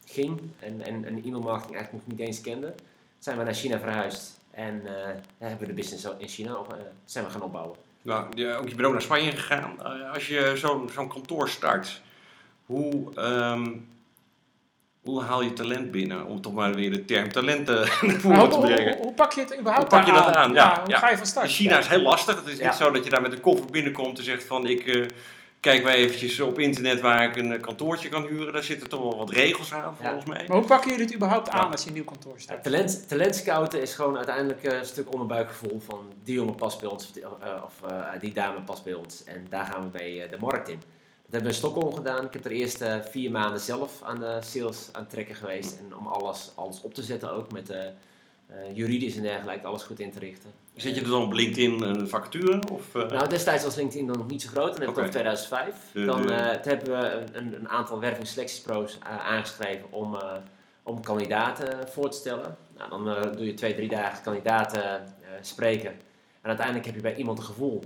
[0.06, 0.40] ging.
[0.58, 2.74] En, en, en e-mailmarketing eigenlijk nog niet eens kende.
[3.18, 4.38] Zijn we naar China verhuisd.
[4.50, 7.76] En eh, hebben we de business in China op, eh, zijn we gaan opbouwen.
[8.02, 9.82] Nou, je, ook- je bent ook naar Spanje gegaan.
[9.84, 12.00] Eh, als je zo'n zo'n kantoor start,
[12.66, 13.70] hoe, ehm,
[15.02, 16.26] hoe haal je talent binnen?
[16.26, 18.99] Om toch maar weer de term talent eh, naar voren te hoe, brengen.
[19.10, 20.52] Hoe- hoe pak je het überhaupt Hoe pak je dat aan?
[20.52, 20.98] Ja, hoe ja.
[20.98, 21.50] ga je van start?
[21.50, 22.36] China is heel lastig.
[22.36, 22.66] Het is Ja.
[22.66, 25.06] niet zo dat je daar met een koffer binnenkomt en zegt van ik eh,
[25.60, 28.52] kijk maar eventjes op internet waar ik een eh, kantoortje kan huren.
[28.52, 30.44] Daar zitten toch wel wat regels aan volgens mij.
[30.48, 31.70] Maar hoe pakken jullie het überhaupt aan Ja.
[31.70, 32.62] als je een nieuw kantoor Ja, start?
[32.62, 36.88] talent, talent scouten is gewoon uiteindelijk eh, een stuk onderbuikgevoel van die jongen past bij
[36.88, 37.72] ons of, die, eh, of
[38.20, 39.24] die dame past bij ons.
[39.24, 40.78] En daar gaan we mee eh, de markt in.
[40.78, 42.24] Dat hebben we in Stockholm gedaan.
[42.24, 45.78] Ik heb er eerst eh, vier maanden zelf aan de sales aan het trekken geweest.
[45.78, 47.72] En om alles, alles op te zetten ook met
[48.50, 50.50] eh, eh, juridisch en dergelijke, alles goed in te richten.
[50.74, 52.60] Zet je er dan op LinkedIn een vacature?
[52.72, 54.72] Of, eh, Nou, destijds was LinkedIn nog niet zo groot.
[54.72, 55.74] Dan heb ik het over 2005.
[55.92, 60.32] De- Dan de- eh, hebben we een, een, aantal wervingsselectiespro's uh, aangeschreven om, eh,
[60.82, 62.56] om kandidaten voor te stellen.
[62.76, 65.00] Nou, dan eh, doe je twee, drie dagen kandidaten eh,
[65.40, 65.90] spreken.
[66.40, 67.80] En uiteindelijk heb je bij iemand een gevoel.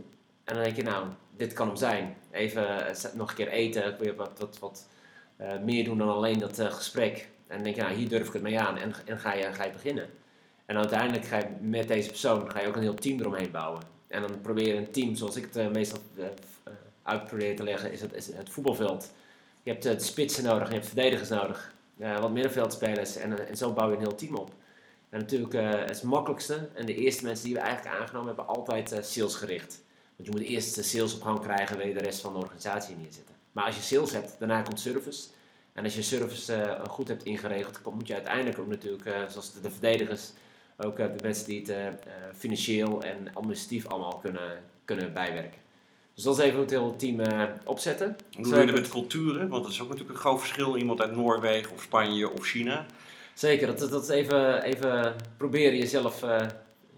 [0.45, 2.17] En dan denk je, nou, dit kan hem zijn.
[2.31, 4.89] Even eh, nog een keer eten, weer wat, wat, wat
[5.37, 7.29] eh, meer doen dan alleen dat eh, gesprek.
[7.47, 8.77] En dan denk je, nou, hier durf ik het mee aan.
[8.79, 10.09] En, en ga, je, ga je beginnen.
[10.67, 13.83] En uiteindelijk ga je met deze persoon ga je ook een heel team eromheen bouwen.
[14.09, 16.73] En dan probeer je een team, zoals ik het eh, meestal eh, eh,
[17.03, 19.13] uit probeer te leggen, is het, is het voetbalveld.
[19.63, 23.89] Je hebt de spitsen nodig, je hebt verdedigers nodig, wat middenveldspelers en, en zo bouw
[23.89, 24.51] je een heel team op.
[25.15, 28.93] En natuurlijk eh, het makkelijkste en de eerste mensen die we eigenlijk aangenomen hebben, altijd
[28.93, 29.83] eh, salesgericht.
[30.17, 32.39] Want je moet eerst de sales op gang krijgen, wil je de rest van de
[32.39, 33.35] organisatie neerzetten.
[33.53, 35.29] Maar als je sales hebt, daarna komt service.
[35.73, 40.31] En als je service goed hebt ingeregeld, moet je uiteindelijk ook natuurlijk, zoals de verdedigers,
[40.77, 41.95] ook eh, de mensen die het eh, eh,
[42.37, 45.63] financieel en administratief allemaal kunnen, kunnen bijwerken.
[46.15, 47.21] Dus dat is even hoe het hele team
[47.65, 48.17] opzetten.
[48.37, 49.49] Hoe Zo doe je dat met culturen?
[49.49, 50.77] Want dat is ook natuurlijk een groot verschil.
[50.77, 52.87] Iemand uit Noorwegen of Spanje of China.
[53.35, 56.25] Zeker, dat, dat is even, even proberen jezelf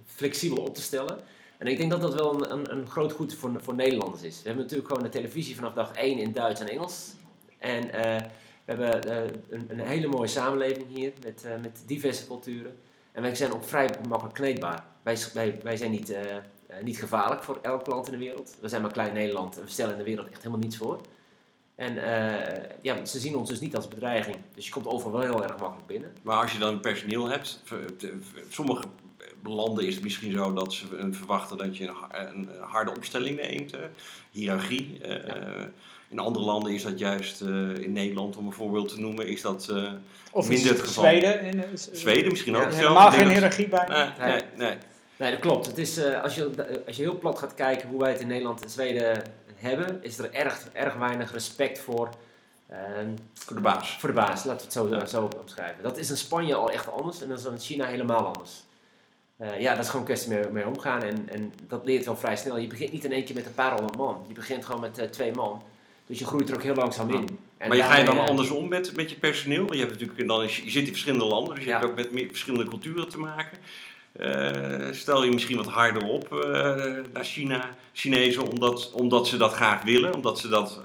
[0.07, 1.19] flexibel op te stellen.
[1.59, 4.37] En ik denk dat dat wel een, een, een groot goed voor, voor Nederlanders is.
[4.37, 7.13] We hebben natuurlijk gewoon de televisie vanaf dag 1 in Duits en Engels.
[7.59, 8.23] En we
[8.65, 9.13] hebben
[9.49, 12.77] een, een hele mooie samenleving hier met, met diverse culturen.
[13.17, 14.85] En wij zijn ook vrij makkelijk kneedbaar.
[15.03, 16.43] Wij, wij, wij zijn niet, eh, eh,
[16.83, 18.57] niet gevaarlijk voor elk land in de wereld.
[18.61, 21.01] We zijn maar klein Nederland en we stellen in de wereld echt helemaal niets voor.
[21.75, 24.37] En eh, ja, ze zien ons dus niet als bedreiging.
[24.55, 26.13] Dus je komt overal wel heel erg makkelijk binnen.
[26.23, 27.63] Maar als je dan personeel hebt,
[28.49, 28.85] sommige
[29.43, 33.37] landen is het misschien zo dat ze verwachten dat je een ha- een harde opstelling
[33.37, 33.73] neemt,
[34.31, 35.01] hiërarchie.
[36.09, 39.43] In andere landen is dat juist, eh, in Nederland om een voorbeeld te noemen, is
[39.43, 39.93] dat eh,
[40.33, 41.05] Of minder is het geval.
[41.05, 41.41] Zweden?
[41.41, 42.65] In, Zweden misschien Ja, ook.
[42.67, 42.87] er zelfs.
[42.89, 43.87] Helemaal geen hiërarchie bij.
[43.89, 44.77] Nee, nee, nee.
[45.19, 45.67] Nee, dat klopt.
[45.67, 46.51] Het is, eh, als, je,
[46.87, 49.23] als je heel plat gaat kijken hoe wij het in Nederland en Zweden
[49.55, 52.09] hebben, is er erg, erg weinig respect voor,
[52.69, 53.97] ehm, Voor de baas.
[53.99, 54.45] voor de baas.
[54.45, 55.83] Laten we het zo, zo omschrijven.
[55.83, 58.65] Dat is in Spanje al echt anders en dat is in China helemaal anders.
[59.37, 62.17] Eh, ja, dat is gewoon een kwestie mee, mee omgaan en, en dat leert wel
[62.17, 62.57] vrij snel.
[62.59, 64.25] Je begint niet in één keer met een paar honderd man.
[64.29, 65.63] Je begint gewoon met twee man.
[66.07, 67.39] Dus je groeit er ook heel langzaam in.
[67.59, 69.59] En maar je ga je dan eh, andersom met, met je personeel?
[69.61, 71.79] Want je, hebt natuurlijk dan, je zit in verschillende landen, dus je Ja.
[71.79, 73.59] hebt ook met meer verschillende culturen te maken.
[74.13, 76.41] Eh, stel je misschien wat harder op eh,
[77.13, 80.81] naar China, Chinezen, omdat, omdat ze dat graag willen, omdat ze dat,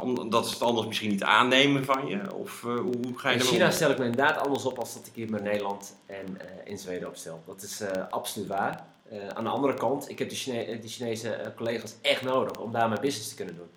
[0.00, 2.34] omdat ze het anders misschien niet aannemen van je?
[2.34, 5.12] Of hoe ga je In China stel ik me inderdaad anders op als dat ik
[5.14, 7.42] hier met Nederland en in Zweden opstel.
[7.46, 8.84] Dat is absoluut waar.
[9.34, 12.88] Aan de andere kant, ik heb de, Chine de Chinese collega's echt nodig om daar
[12.88, 13.68] mijn business te kunnen doen.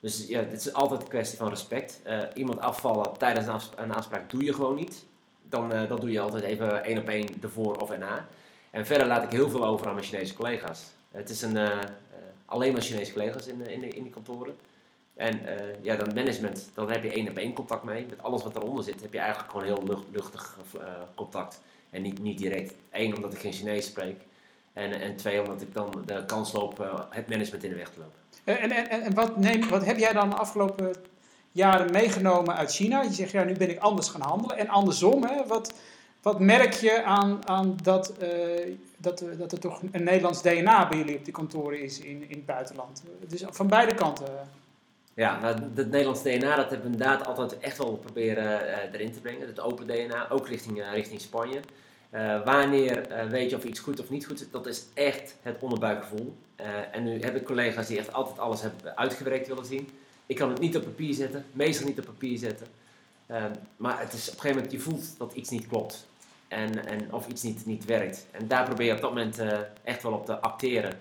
[0.00, 2.00] Dus ja, dit is altijd een kwestie van respect.
[2.02, 5.04] Eh, iemand afvallen tijdens een, afspraak doe je gewoon niet.
[5.48, 8.26] Dan, eh, dan doe je altijd even één op één ervoor of erna.
[8.70, 10.82] En verder laat ik heel veel over aan mijn Chinese collega's.
[11.10, 11.78] Het is een, eh,
[12.44, 14.56] alleen maar Chinese collega's in, in, de, in die kantoren.
[15.14, 15.40] En
[15.82, 18.06] ja, dan management, dan heb je één op één contact mee.
[18.08, 20.58] Met alles wat eronder zit, heb je eigenlijk gewoon heel lucht, luchtig
[21.14, 21.60] contact.
[21.90, 22.74] En niet, niet direct.
[22.90, 24.20] Eén, omdat ik geen Chinees spreek.
[24.72, 27.98] En, en twee, omdat ik dan de kans loop het management in de weg te
[27.98, 28.18] lopen.
[28.44, 30.94] En, en, en, en wat, neem, wat heb jij dan de afgelopen
[31.52, 33.02] jaren meegenomen uit China?
[33.02, 34.56] Je zegt, ja, nu ben ik anders gaan handelen.
[34.56, 35.72] En andersom, hè, wat,
[36.22, 38.28] wat merk je aan, aan dat, eh,
[38.96, 42.22] dat, eh, dat er toch een Nederlands DNA bij jullie op die kantoren is in,
[42.22, 43.02] in het buitenland?
[43.28, 44.48] Dus van beide kanten.
[45.14, 49.12] Ja, nou, het Nederlands DNA, dat hebben we inderdaad altijd echt wel proberen eh, erin
[49.12, 49.46] te brengen.
[49.46, 51.60] Het open DNA, ook richting, eh, richting Spanje.
[52.10, 55.36] Eh, wanneer eh, weet je of iets goed of niet goed is, dat is echt
[55.42, 56.36] het onderbuikgevoel.
[56.56, 59.88] Eh, en nu heb ik collega's die echt altijd alles hebben uitgewerkt willen zien.
[60.26, 62.66] Ik kan het niet op papier zetten, meestal niet op papier zetten.
[63.26, 63.44] Eh,
[63.76, 66.06] maar het is op een gegeven moment, je voelt dat iets niet klopt.
[66.48, 68.26] En, en, of iets niet, niet werkt.
[68.30, 69.40] En daar probeer je op dat moment
[69.82, 70.92] echt wel op te acteren.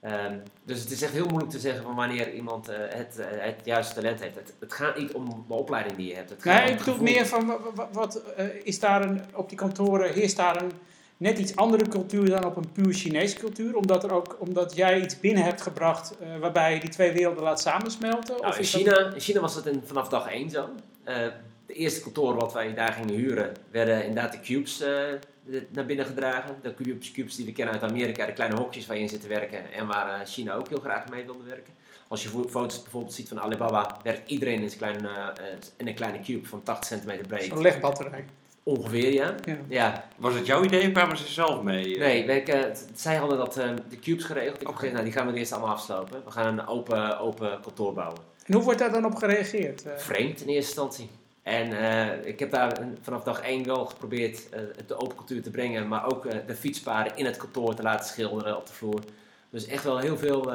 [0.00, 0.34] Ehm,
[0.64, 3.60] dus het is echt heel moeilijk te zeggen van wanneer iemand eh, het, eh, het
[3.64, 4.34] juiste talent heeft.
[4.34, 6.30] Het, het gaat niet om de opleiding die je hebt.
[6.30, 9.58] Het Nee, ik bedoel meer van, wa- wa- wat, eh, is daar een, op die
[9.58, 10.70] kantoren, heerst daar een
[11.16, 13.76] net iets andere cultuur dan op een puur Chinese cultuur?
[13.76, 17.60] Omdat, er ook, omdat jij iets binnen hebt gebracht waarbij je die twee werelden laat
[17.60, 18.36] samensmelten?
[18.40, 20.68] Nou, in, is dat- China, in China was het in- vanaf dag één zo.
[21.70, 24.90] De eerste kantoor wat wij daar gingen huren, werden inderdaad de cubes eh,
[25.70, 26.56] naar binnen gedragen.
[26.62, 29.20] De cubes, cubes die we kennen uit Amerika, de kleine hokjes waar je in zit
[29.20, 31.72] te werken en waar eh, China ook heel graag mee wilde werken.
[32.08, 35.44] Als je fo- foto's bijvoorbeeld ziet van Alibaba, werkt iedereen in, zijn kleine, eh,
[35.76, 37.44] in een kleine cube van 80 centimeter breed.
[37.44, 38.24] Zo'n legbatterij.
[38.62, 39.34] Ongeveer, ja.
[39.44, 39.56] Ja.
[39.68, 41.98] Ja, Was het jouw idee of kwamen ze zelf mee?
[41.98, 44.54] nee, wij, eh, t- zij hadden dat, eh, de cubes geregeld.
[44.54, 44.76] Ik heb Oké.
[44.76, 46.22] gezegd, nou, die gaan we eerst allemaal afslopen.
[46.24, 48.18] We gaan een open, open kantoor bouwen.
[48.46, 49.84] En hoe wordt daar dan op gereageerd?
[49.96, 51.08] Vreemd in eerste instantie.
[51.50, 55.50] En eh, ik heb daar vanaf dag één wel geprobeerd eh, de open cultuur te
[55.50, 59.00] brengen, maar ook eh, de fietspaden in het kantoor te laten schilderen op de vloer.
[59.50, 60.52] Dus echt wel heel veel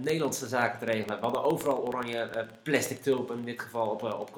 [0.00, 1.16] Nederlandse zaken te regelen.
[1.16, 4.32] We hadden overal oranje plastic tulpen in dit geval op, op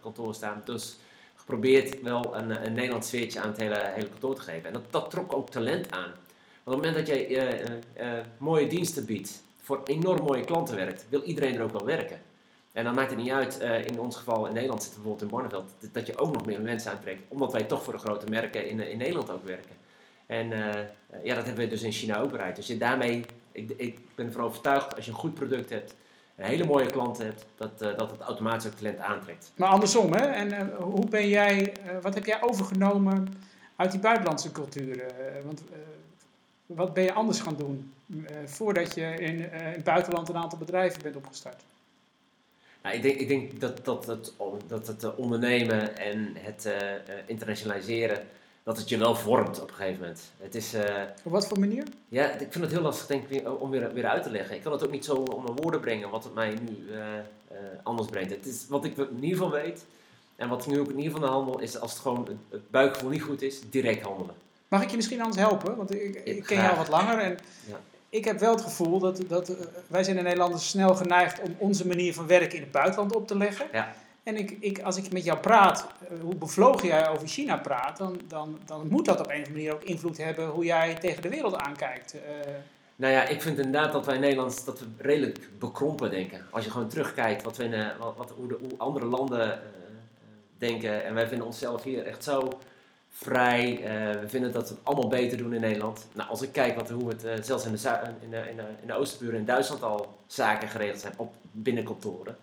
[0.00, 0.62] kantoor, staan.
[0.64, 0.96] Dus
[1.34, 4.66] geprobeerd wel een, een Nederlands sfeertje aan het hele, hele kantoor te geven.
[4.66, 6.10] En dat, dat trok ook talent aan.
[6.64, 7.48] Want op het moment dat jij
[8.38, 12.20] mooie diensten biedt, voor enorm mooie klanten werkt, wil iedereen er ook wel werken.
[12.76, 15.36] En dan maakt het niet uit, eh, in ons geval in Nederland zitten bijvoorbeeld in
[15.36, 17.22] Barneveld, dat- je ook nog meer mensen aantrekt.
[17.28, 19.74] Omdat wij toch voor de grote merken in, in Nederland ook werken.
[20.26, 20.82] En eh,
[21.24, 22.56] ja, dat hebben we dus in China ook bereikt.
[22.56, 25.94] Dus daarmee, ik, ik ben ervan overtuigd, als je een goed product hebt,
[26.36, 29.52] een hele mooie klant hebt, dat, eh, dat het automatisch ook talent aantrekt.
[29.56, 30.20] Maar andersom, hè?
[30.26, 33.28] En eh, hoe ben jij, eh, wat heb jij overgenomen
[33.76, 35.00] uit die buitenlandse cultuur?
[35.02, 35.78] Eh, want eh,
[36.66, 37.92] wat ben je anders gaan doen
[38.26, 41.62] eh, voordat je in, eh, in het buitenland een aantal bedrijven bent opgestart?
[42.86, 44.32] Nou, ik, denk, ik denk dat, dat, het,
[44.66, 48.26] dat het eh, ondernemen en het eh, eh, internationaliseren,
[48.62, 50.20] dat het je wel vormt op een gegeven moment.
[50.38, 50.74] Het is...
[51.24, 51.84] Op wat voor manier?
[52.08, 54.56] Ja, ik vind het heel lastig denk ik, om weer, weer uit te leggen.
[54.56, 56.86] Ik kan het ook niet zo onder woorden brengen wat het mij nu
[57.82, 58.30] anders brengt.
[58.30, 59.84] Het is wat ik in ieder geval weet
[60.36, 63.10] en wat ik nu ook in ieder geval handel, is als het gewoon het, buikgevoel
[63.10, 64.34] niet goed is, direct handelen.
[64.68, 65.76] Mag ik je misschien anders helpen?
[65.76, 67.80] Want ik, ik ken jou wat langer en Ja.
[68.08, 71.56] Ik heb wel het gevoel dat, dat eh, wij zijn in Nederland snel geneigd om
[71.58, 73.66] onze manier van werken in het buitenland op te leggen.
[73.72, 73.94] Ja.
[74.22, 77.96] En ik, ik, als ik met jou praat, eh, hoe bevlogen jij over China praat,
[77.96, 80.94] dan, dan, dan moet dat op een of andere manier ook invloed hebben hoe jij
[80.94, 82.14] tegen de wereld aankijkt.
[82.14, 82.20] Eh,
[82.96, 86.46] Nou ja, ik vind inderdaad dat wij in Nederland dat we redelijk bekrompen denken.
[86.50, 89.60] Als je gewoon terugkijkt wat we in, wat, wat, hoe, de, hoe andere landen
[90.58, 91.04] denken.
[91.04, 92.48] En wij vinden onszelf hier echt zo
[93.16, 93.82] vrij.
[93.82, 96.06] eh, we vinden dat we het allemaal beter doen in Nederland.
[96.12, 97.78] Nou, als ik kijk wat, hoe het eh, zelfs in de,
[98.20, 102.36] in, de, in, de, in de Oosterburen in Duitsland al zaken geregeld zijn op binnenkantoren.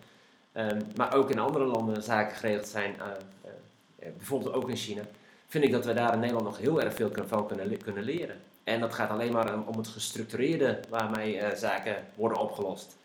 [0.52, 5.02] Ehm, maar ook in andere landen zaken geregeld zijn, eh, bijvoorbeeld ook in China.
[5.46, 8.36] Vind ik dat we daar in Nederland nog heel erg veel van kunnen, kunnen leren.
[8.64, 12.96] En dat gaat alleen maar om, het gestructureerde waarmee zaken worden opgelost.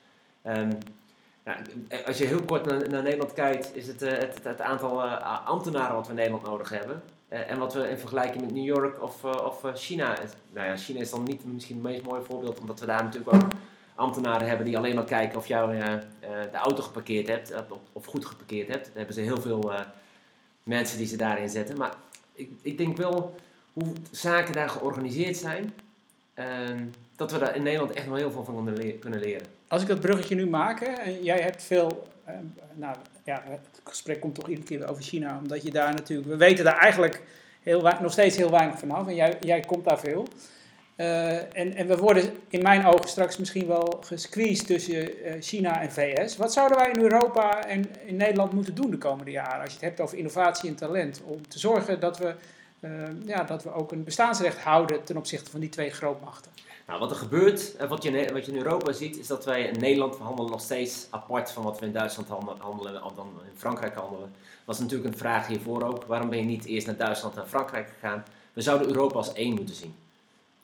[0.42, 0.72] Ehm,
[1.44, 1.58] nou,
[2.06, 6.10] als je heel kort naar, Nederland kijkt, is het, het, het, aantal ambtenaren wat we
[6.10, 7.02] in Nederland nodig hebben.
[7.30, 10.18] Eh, en wat we in vergelijking met New York of, eh, of eh, China.
[10.54, 13.34] Nou ja, China is dan niet misschien het meest mooie voorbeeld, omdat we daar natuurlijk
[13.34, 13.52] ook
[13.96, 15.78] ambtenaren hebben die alleen maar kijken of jou
[16.52, 17.54] de auto geparkeerd hebt,
[17.94, 18.86] of, goed geparkeerd hebt.
[18.86, 19.72] Daar hebben ze heel veel
[20.64, 21.78] mensen die ze daarin zetten.
[21.78, 21.94] Maar
[22.34, 23.36] ik, ik denk wel
[23.74, 25.74] hoe zaken daar georganiseerd zijn,
[26.34, 29.48] ehm, dat we daar in Nederland echt wel heel veel van kunnen le- kunnen leren.
[29.68, 32.08] Als ik dat bruggetje nu maak, en jij hebt veel,
[32.74, 36.38] nou ja, het gesprek komt toch iedere keer over China, omdat je daar natuurlijk, we
[36.38, 37.22] weten daar eigenlijk
[37.62, 40.28] heel, nog steeds heel weinig vanaf en jij, jij komt daar veel.
[41.00, 45.82] Eh, en, en we worden in mijn ogen straks misschien wel gesqueezed tussen eh, China
[45.82, 46.38] en VS.
[46.38, 49.76] Wat zouden wij in Europa en in Nederland moeten doen de komende jaren, als je
[49.76, 52.36] het hebt over innovatie en talent, om te zorgen dat we,
[52.80, 52.92] eh,
[53.26, 56.52] ja, dat we ook een bestaansrecht houden ten opzichte van die twee grootmachten?
[56.90, 59.64] Nou, wat er gebeurt, eh, wat je, wat je in Europa ziet, is dat wij
[59.64, 63.58] in Nederland handelen nog steeds apart van wat we in Duitsland handelen, of dan in
[63.58, 64.34] Frankrijk handelen.
[64.68, 66.04] Is natuurlijk een vraag hiervoor ook.
[66.04, 68.24] Waarom ben je niet eerst naar Duitsland en Frankrijk gegaan?
[68.54, 69.96] We zouden Europa als één moeten zien.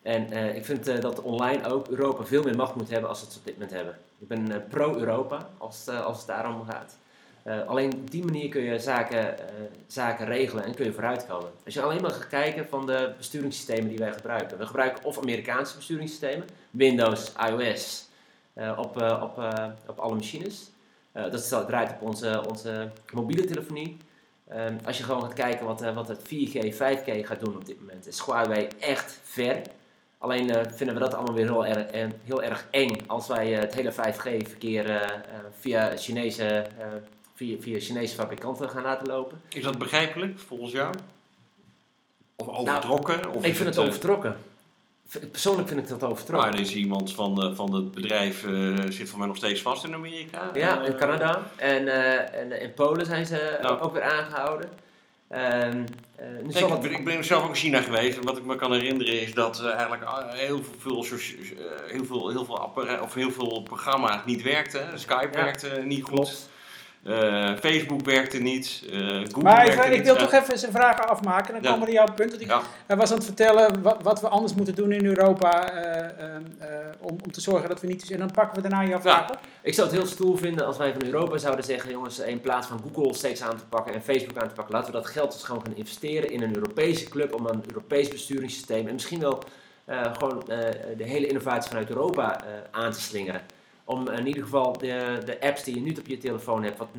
[0.01, 3.21] En eh, ik vind eh, dat online ook Europa veel meer macht moet hebben als
[3.21, 3.97] het op dit moment hebben.
[4.19, 6.97] Ik ben pro-Europa als, als het daarom gaat.
[7.45, 9.45] Eh, alleen op die manier kun je zaken, eh,
[9.87, 11.51] zaken regelen en kun je vooruitkomen.
[11.65, 14.57] Als je alleen maar gaat kijken van de besturingssystemen die wij gebruiken.
[14.57, 18.07] We gebruiken of Amerikaanse besturingssystemen, Windows, iOS,
[18.53, 19.53] eh, op, op,
[19.87, 20.69] op alle machines.
[21.11, 23.97] Dat draait op onze, onze mobiele telefonie.
[24.47, 27.79] Ehm, als je gewoon gaat kijken wat, wat het 4G, 5G gaat doen op dit
[27.79, 29.61] moment, is Huawei echt ver.
[30.17, 33.91] Alleen vinden we dat allemaal weer heel erg, heel erg eng als wij het hele
[33.91, 35.19] 5G-verkeer eh, eh,
[35.59, 36.65] via, Chinese,
[37.35, 39.41] via, via Chinese fabrikanten gaan laten lopen.
[39.49, 40.93] Is dat begrijpelijk volgens jou?
[42.35, 43.29] Of overtrokken?
[43.29, 44.37] of Ik vind het eh, overtrokken.
[45.31, 46.49] Persoonlijk vind ik dat overtrokken.
[46.49, 49.83] Maar er is iemand van, van het bedrijf, eh, zit voor mij nog steeds vast
[49.83, 50.49] in Amerika.
[50.53, 51.41] Ja, in Eh, Canada.
[51.55, 51.87] En,
[52.33, 53.67] en in Polen zijn ze Ja.
[53.69, 54.69] ook weer aangehouden.
[55.27, 55.83] Ehm,
[56.15, 58.17] eh, Kijk, het- ik, ben, zelf ook in China geweest.
[58.17, 61.03] En wat ik me kan herinneren is dat eigenlijk heel veel,
[61.87, 62.71] heel, veel, heel, veel
[63.01, 64.99] of heel veel programma's niet werkten.
[64.99, 65.43] Skype Ja.
[65.43, 66.13] werkte niet goed.
[66.13, 66.49] Klopt.
[67.05, 68.83] Eh, Facebook werkte niet.
[68.91, 70.03] eh, Google Maar even, ik niet.
[70.03, 71.53] wil toch even zijn vragen afmaken.
[71.53, 71.69] Dan Ja.
[71.71, 72.35] komen we naar jouw punt.
[72.41, 72.61] Ja.
[72.85, 76.35] hij was aan het vertellen wat, wat we anders moeten doen in Europa eh,
[76.99, 78.11] om, om te zorgen dat we niet...
[78.11, 79.39] En dan pakken we daarna jouw vraag op.
[79.61, 82.67] Ik zou het heel stoel vinden als wij van Europa zouden zeggen: jongens, in plaats
[82.67, 85.31] van Google steeds aan te pakken en Facebook aan te pakken, laten we dat geld
[85.31, 89.43] dus gewoon gaan investeren in een Europese club om een Europees besturingssysteem en misschien wel
[89.85, 90.57] eh, gewoon eh,
[90.97, 93.41] de hele innovatie vanuit Europa eh, aan te slingeren.
[93.85, 96.89] Om in ieder geval de, de apps die je nu op je telefoon hebt, wat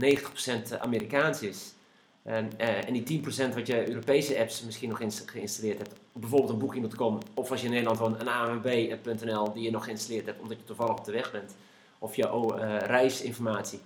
[0.75, 1.75] 90% Amerikaans is.
[2.22, 6.59] En, eh, en die 10% wat je Europese apps misschien nog geïnstalleerd hebt, bijvoorbeeld een
[6.59, 10.57] Booking.com, of als je in Nederland woont, een ANWB.nl die je nog geïnstalleerd hebt omdat
[10.57, 11.55] je toevallig op de weg bent
[11.99, 13.81] of je oh, eh, reisinformatie.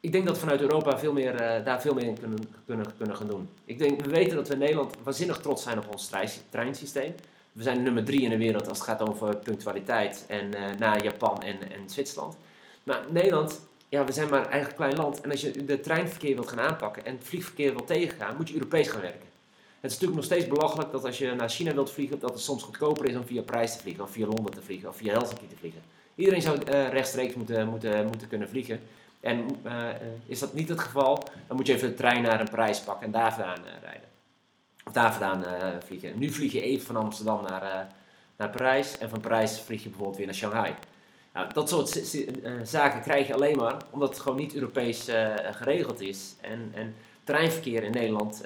[0.00, 2.96] Ik denk dat we vanuit Europa veel meer, eh, daar veel meer in kunnen, kunnen,
[2.96, 3.48] kunnen gaan doen.
[3.64, 7.14] Ik denk, we weten dat we in Nederland waanzinnig trots zijn op ons trein- treinsysteem.
[7.52, 10.98] We zijn nummer drie in de wereld als het gaat over punctualiteit en eh na
[10.98, 12.36] Japan en, en Zwitserland.
[12.82, 15.20] Maar Nederland, ja, we zijn maar een klein land.
[15.20, 18.54] En als je de treinverkeer wilt gaan aanpakken en het vliegverkeer wilt tegengaan, moet je
[18.54, 19.28] Europees gaan werken.
[19.80, 22.40] Het is natuurlijk nog steeds belachelijk dat als je naar China wilt vliegen, dat het
[22.40, 25.12] soms goedkoper is om via Parijs te vliegen, of via Londen te vliegen, of via
[25.12, 25.80] Helsinki te vliegen.
[26.14, 28.80] Iedereen zou eh, rechtstreeks moeten, moeten, moeten kunnen vliegen.
[29.20, 29.88] En eh,
[30.26, 33.06] is dat niet het geval, dan moet je even de trein naar een Parijs pakken
[33.06, 34.09] en daar vandaan rijden.
[34.92, 36.18] Daar vandaan eh, vliegen.
[36.18, 37.80] Nu vlieg je even van Amsterdam naar, eh,
[38.36, 40.74] naar Parijs en van Parijs vlieg je bijvoorbeeld weer naar Shanghai.
[41.32, 45.08] Nou, dat soort eh, zaken krijg je alleen maar omdat het gewoon niet Europees
[45.50, 46.34] geregeld is.
[46.40, 48.42] En, en treinverkeer in Nederland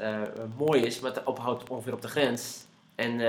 [0.57, 2.65] mooi is, maar het ophoudt ongeveer op de grens.
[2.95, 3.21] En,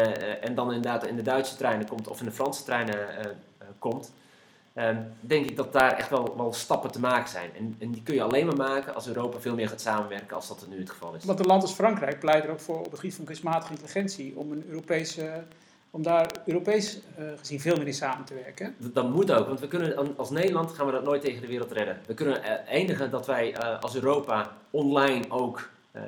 [0.41, 2.97] en dan inderdaad in de Duitse treinen komt of in de Franse treinen
[3.80, 4.13] komt.
[4.76, 7.50] Ehm, denk ik dat daar echt wel, wel stappen te maken zijn.
[7.58, 10.48] En, en die kun je alleen maar maken als Europa veel meer gaat samenwerken als
[10.48, 11.26] dat nu het geval is.
[11.26, 14.38] Want een land als Frankrijk pleit er ook voor op het gebied van kunstmatige intelligentie
[14.38, 15.44] om, een Europese,
[15.90, 18.76] om daar Europees eh, gezien veel meer in samen te werken.
[18.78, 21.48] Dat, dat moet ook, want we kunnen, als Nederland gaan we dat nooit tegen de
[21.48, 22.00] wereld redden.
[22.06, 26.02] We kunnen eh, enige dat wij eh, als Europa online ook eh,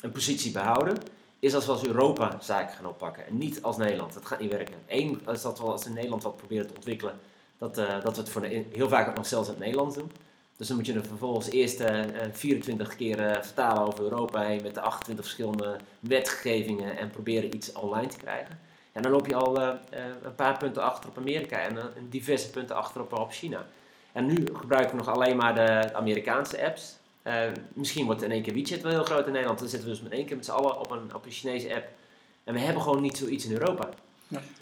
[0.00, 0.96] een positie behouden,
[1.38, 4.14] is als we als Europa zaken gaan oppakken en niet als Nederland.
[4.14, 4.74] Dat gaat niet werken.
[4.86, 7.14] Eén is dat we als in Nederland wat proberen te ontwikkelen,
[7.58, 9.96] dat, eh, dat we het voor de, heel vaak ook nog zelfs in het Nederlands
[9.96, 10.10] doen.
[10.56, 14.42] Dus dan moet je er vervolgens eerst eh, eh, 24 keer eh, vertalen over Europa
[14.42, 18.58] heen met de 28 verschillende wetgevingen en proberen iets online te krijgen.
[18.98, 21.84] En dan loop je al eh, eh, een paar punten achter op Amerika en, eh,
[22.08, 23.66] diverse punten achter op, China.
[24.12, 26.96] En nu gebruiken we nog alleen maar de Amerikaanse apps.
[27.22, 27.42] Eh,
[27.72, 29.58] misschien wordt in één keer WeChat wel heel groot in Nederland.
[29.58, 31.74] Dan zitten we dus met één keer met z'n allen op een, op een Chinese
[31.74, 31.88] app.
[32.44, 33.88] En we hebben gewoon niet zoiets in Europa.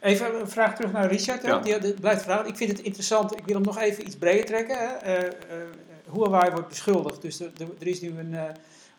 [0.01, 1.43] Even een vraag terug naar Richard.
[1.43, 1.59] Ja.
[1.59, 2.47] Die, die blijft vragen.
[2.47, 3.33] Ik vind het interessant.
[3.39, 4.79] Ik wil hem nog even iets breder trekken.
[4.79, 4.85] Hè.
[4.95, 5.33] Eh, eh,
[6.13, 7.23] Huawei wordt beschuldigd.
[7.23, 8.35] Dus er, er- is nu een.
[8.35, 8.43] eh,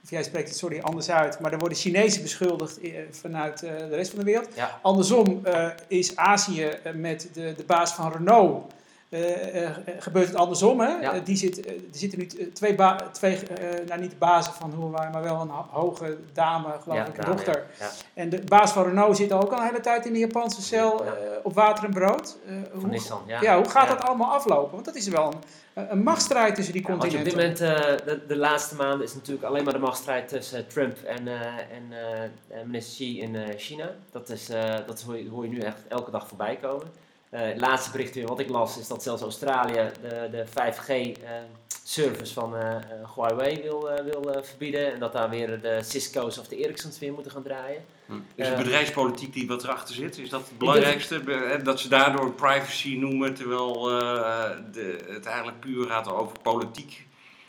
[0.04, 1.40] of jij spreekt het sorry anders uit.
[1.40, 2.80] Maar er worden Chinezen beschuldigd
[3.12, 4.48] vanuit de rest van de wereld.
[4.56, 4.80] Ja.
[4.82, 5.42] Andersom
[5.88, 8.74] is Azië met de, de baas van Renault.
[9.10, 10.80] Eh, eh, gebeurt het andersom.
[10.80, 10.88] Hè?
[10.88, 11.14] Ja.
[11.14, 12.76] Eh, die zit, eh, er zitten nu twee,
[13.12, 17.00] twee eh, nou niet de bazen van Huawei, maar wel een ho- hoge dame, geloof
[17.00, 17.66] ik, een dame, dochter.
[17.80, 17.90] Ja.
[18.14, 21.06] En de baas van Renault zit ook al een hele tijd in de Japanse cel
[21.06, 21.12] eh,
[21.44, 22.38] op water en brood.
[22.48, 23.22] Eh, Van hoe, Nissan.
[23.26, 24.72] Ja, ja, hoe gaat dat allemaal aflopen?
[24.74, 25.34] Want dat is wel
[25.74, 27.34] een, een machtsstrijd tussen die je op continenten.
[27.38, 27.62] dit moment,
[28.02, 31.42] eh, de, de laatste maanden, is natuurlijk alleen maar de machtsstrijd tussen Trump en, eh,
[31.48, 33.90] en eh, eh, minister Xi in eh, China.
[34.12, 36.88] Dat, is, eh, dat hoor, je, hoor je nu echt elke dag voorbij komen.
[37.30, 42.34] Eh, het laatste bericht weer wat ik las is dat zelfs Australië de, de 5G-service
[42.34, 42.82] van eh, eh,
[43.16, 44.94] Huawei wil, eh, wil eh, verbieden.
[44.94, 47.84] En dat daar weer de Cisco's of de Ericssons weer moeten gaan draaien.
[48.36, 50.18] Is het Eh, bedrijfspolitiek die wat erachter zit?
[50.18, 51.62] Is dat het belangrijkste?
[51.64, 57.07] Dat ze daardoor privacy noemen, terwijl eh, de, het eigenlijk puur gaat over politiek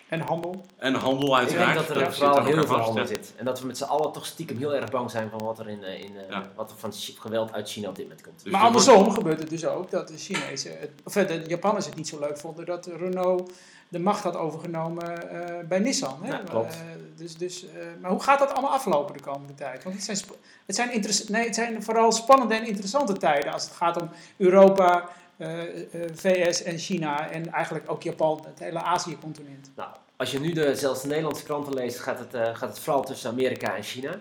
[0.08, 0.64] En handel.
[0.76, 1.74] en handel Ik uiteraard.
[1.74, 3.32] denk dat er vooral heel veel vast, handel zit.
[3.36, 5.68] En dat we met z'n allen toch stiekem heel erg bang zijn van wat er,
[5.68, 6.42] in, eh, in, eh, Ja.
[6.54, 8.42] wat er van geweld uit China op dit moment komt.
[8.42, 11.42] Dus maar er andersom gebeurt het dus ook dat de Chinezen, het- of eh, de
[11.46, 13.52] Japanners het niet zo leuk vonden dat Renault
[13.90, 16.18] de macht had overgenomen eh, bij Nissan.
[16.22, 16.30] Hè?
[16.30, 16.72] Ja, klopt.
[16.74, 16.80] Eh,
[17.16, 19.82] dus, dus, eh, maar hoe gaat dat allemaal aflopen de komende tijd?
[19.82, 20.18] Want het zijn,
[20.66, 24.10] het zijn, interess- nee, het zijn vooral spannende en interessante tijden als het gaat om
[24.36, 25.08] Europa,
[26.14, 29.70] VS en China en eigenlijk ook Japan, het hele Azië-continent.
[29.76, 32.78] Nou, als je nu de, zelfs de Nederlandse kranten leest, gaat het, eh, gaat het
[32.78, 34.14] vooral tussen Amerika en China.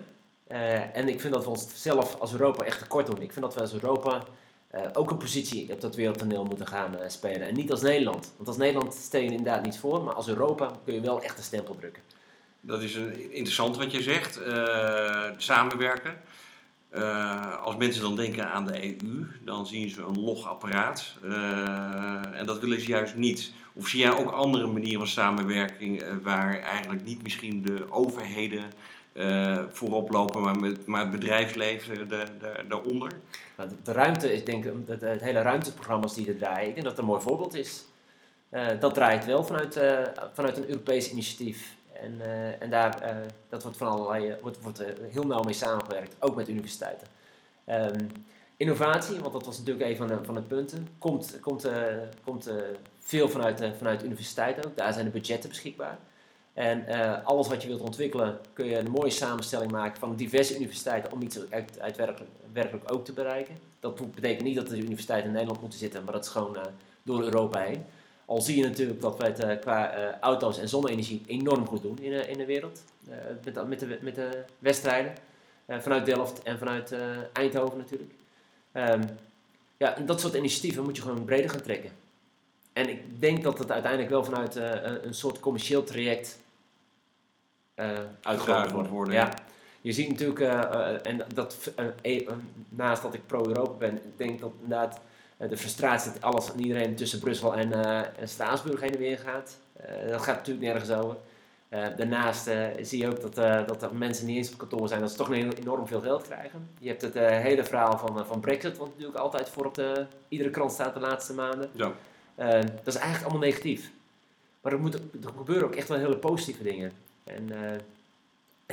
[0.46, 3.22] Eh, en ik vind dat we ons zelf als Europa echt tekort doen.
[3.22, 4.22] Ik vind dat we als Europa
[4.68, 7.48] eh, ook een positie op dat wereldtoneel moeten gaan eh, spelen.
[7.48, 8.32] En niet als Nederland.
[8.36, 11.38] Want als Nederland stel je inderdaad niet voor, maar als Europa kun je wel echt
[11.38, 12.02] een stempel drukken.
[12.60, 14.42] Dat is een, interessant wat je zegt.
[14.42, 16.16] eh, samenwerken.
[16.90, 21.14] Eh, als mensen dan denken aan de EU, dan zien ze een logapparaat.
[21.24, 23.52] Uh, en dat willen ze juist niet.
[23.72, 28.62] Of zie jij ook andere manieren van samenwerking uh, waar eigenlijk niet misschien de overheden
[29.70, 33.12] voorop lopen, maar, met, maar het bedrijfsleven de, de, daaronder?
[33.56, 36.98] Nou, de, ruimte, ik denk dat het hele ruimteprogramma's die er draaien, ik denk dat
[36.98, 37.84] een mooi voorbeeld is.
[38.80, 39.80] dat draait wel vanuit,
[40.32, 41.76] vanuit een Europees initiatief.
[42.02, 43.16] En, uh, en daar, uh,
[43.48, 47.06] dat wordt van allerlei, wordt, wordt heel nauw mee samengewerkt, ook met universiteiten.
[47.68, 48.10] Um,
[48.56, 51.68] innovatie, want dat was natuurlijk een van de, van de punten, komt, komt,
[52.24, 52.50] komt
[52.98, 54.76] veel vanuit, vanuit universiteiten ook.
[54.76, 55.98] Daar zijn de budgetten beschikbaar.
[56.54, 56.86] En
[57.24, 61.22] alles wat je wilt ontwikkelen, kun je een mooie samenstelling maken van diverse universiteiten om
[61.22, 63.58] iets uit, uitwerkelijk ook te bereiken.
[63.80, 66.56] Dat betekent niet dat de universiteiten in Nederland moeten zitten, maar dat is gewoon
[67.02, 67.84] door Europa heen.
[68.28, 71.82] Al zie je natuurlijk dat wij het uh, qua uh, auto's en zonne-energie enorm goed
[71.82, 72.82] doen in, uh, in de wereld.
[73.44, 75.14] met, met, de, met de wedstrijden.
[75.66, 76.94] vanuit Delft en vanuit
[77.32, 78.12] Eindhoven natuurlijk.
[78.72, 79.02] Um,
[79.76, 81.90] ja, dat soort initiatieven moet je gewoon breder gaan trekken.
[82.72, 84.54] En ik denk dat het uiteindelijk wel vanuit
[85.04, 86.38] een soort commercieel traject
[88.22, 88.88] uitgevoerd wordt.
[88.88, 89.14] Worden.
[89.14, 89.34] Ja.
[89.80, 90.40] Je ziet natuurlijk,
[91.02, 91.72] en dat,
[92.68, 95.00] naast dat ik pro-Europa ben, ik denk dat inderdaad eh,
[95.38, 99.18] de frustratie dat alles en iedereen tussen Brussel en, uh, en Straatsburg heen en weer
[99.18, 99.58] gaat.
[99.80, 101.16] Uh, dat gaat natuurlijk nergens over.
[101.68, 105.16] daarnaast zie je ook dat, dat er mensen niet eens op kantoor zijn, dat ze
[105.16, 106.68] toch enorm veel geld krijgen.
[106.78, 110.50] Je hebt het hele verhaal van, van Brexit, wat natuurlijk altijd voor op de, iedere
[110.50, 111.70] krant staat de laatste maanden.
[111.72, 111.92] Ja.
[112.84, 113.90] dat is eigenlijk allemaal negatief.
[114.60, 116.92] Maar er, moet, er gebeuren ook echt wel hele positieve dingen.
[117.24, 117.50] En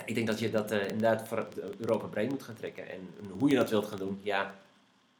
[0.05, 1.47] ik denk dat je dat inderdaad voor
[1.79, 2.89] Europa breed moet gaan trekken.
[2.89, 3.09] En
[3.39, 4.55] hoe je dat wilt gaan doen, ja,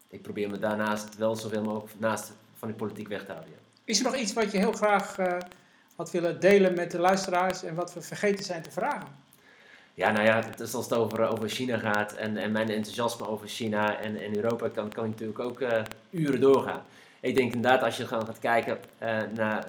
[0.09, 3.53] ik probeer me daarnaast wel zoveel mogelijk naast van die politiek weg te houden.
[3.83, 5.37] Is er nog iets wat je heel graag uh,
[5.95, 9.07] had willen delen met de luisteraars en wat we vergeten zijn te vragen?
[9.93, 13.99] Ja, nou ja, als het over, over China gaat en, en mijn enthousiasme over China
[13.99, 16.81] en, en Europa, kan, kan ik natuurlijk ook uh, uren doorgaan.
[17.19, 19.67] Ik denk inderdaad, als je gewoon gaat kijken uh, naar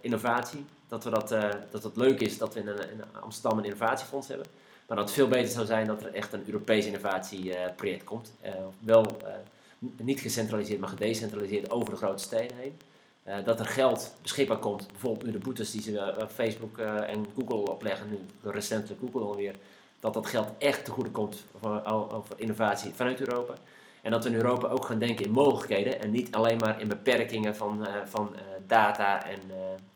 [0.00, 1.28] innovatie, dat, we dat,
[1.70, 4.46] dat het leuk is dat we in, in, Amsterdam een innovatiefonds hebben.
[4.86, 8.32] Maar dat het veel beter zou zijn dat er echt een Europees innovatieproject komt.
[8.78, 9.16] wel
[9.78, 12.78] niet gecentraliseerd, maar gedecentraliseerd over de grote steden heen.
[13.28, 17.10] Uh, dat er geld beschikbaar komt, bijvoorbeeld nu de boetes die ze uh, Facebook uh,
[17.10, 19.54] en Google opleggen, nu recentelijk Google alweer,
[20.00, 23.54] dat dat geld echt te goede komt voor, innovatie vanuit Europa.
[24.02, 26.88] En dat we in Europa ook gaan denken in mogelijkheden en niet alleen maar in
[26.88, 28.34] beperkingen van, van
[28.66, 29.40] data en,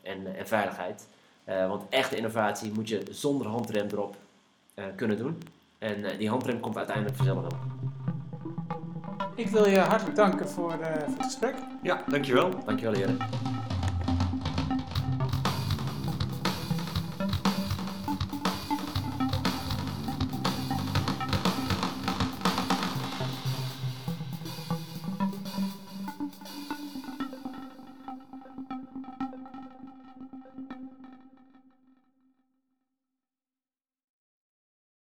[0.03, 1.07] en, en, veiligheid.
[1.45, 4.17] want echte innovatie moet je zonder handrem erop
[4.97, 5.43] kunnen doen.
[5.79, 7.80] En die handrem komt uiteindelijk vanzelf wel.
[9.41, 11.55] Ik wil je hartelijk danken voor, uh, voor het gesprek.
[11.83, 12.51] Ja, dankjewel.
[12.65, 13.19] Dankjewel, heren.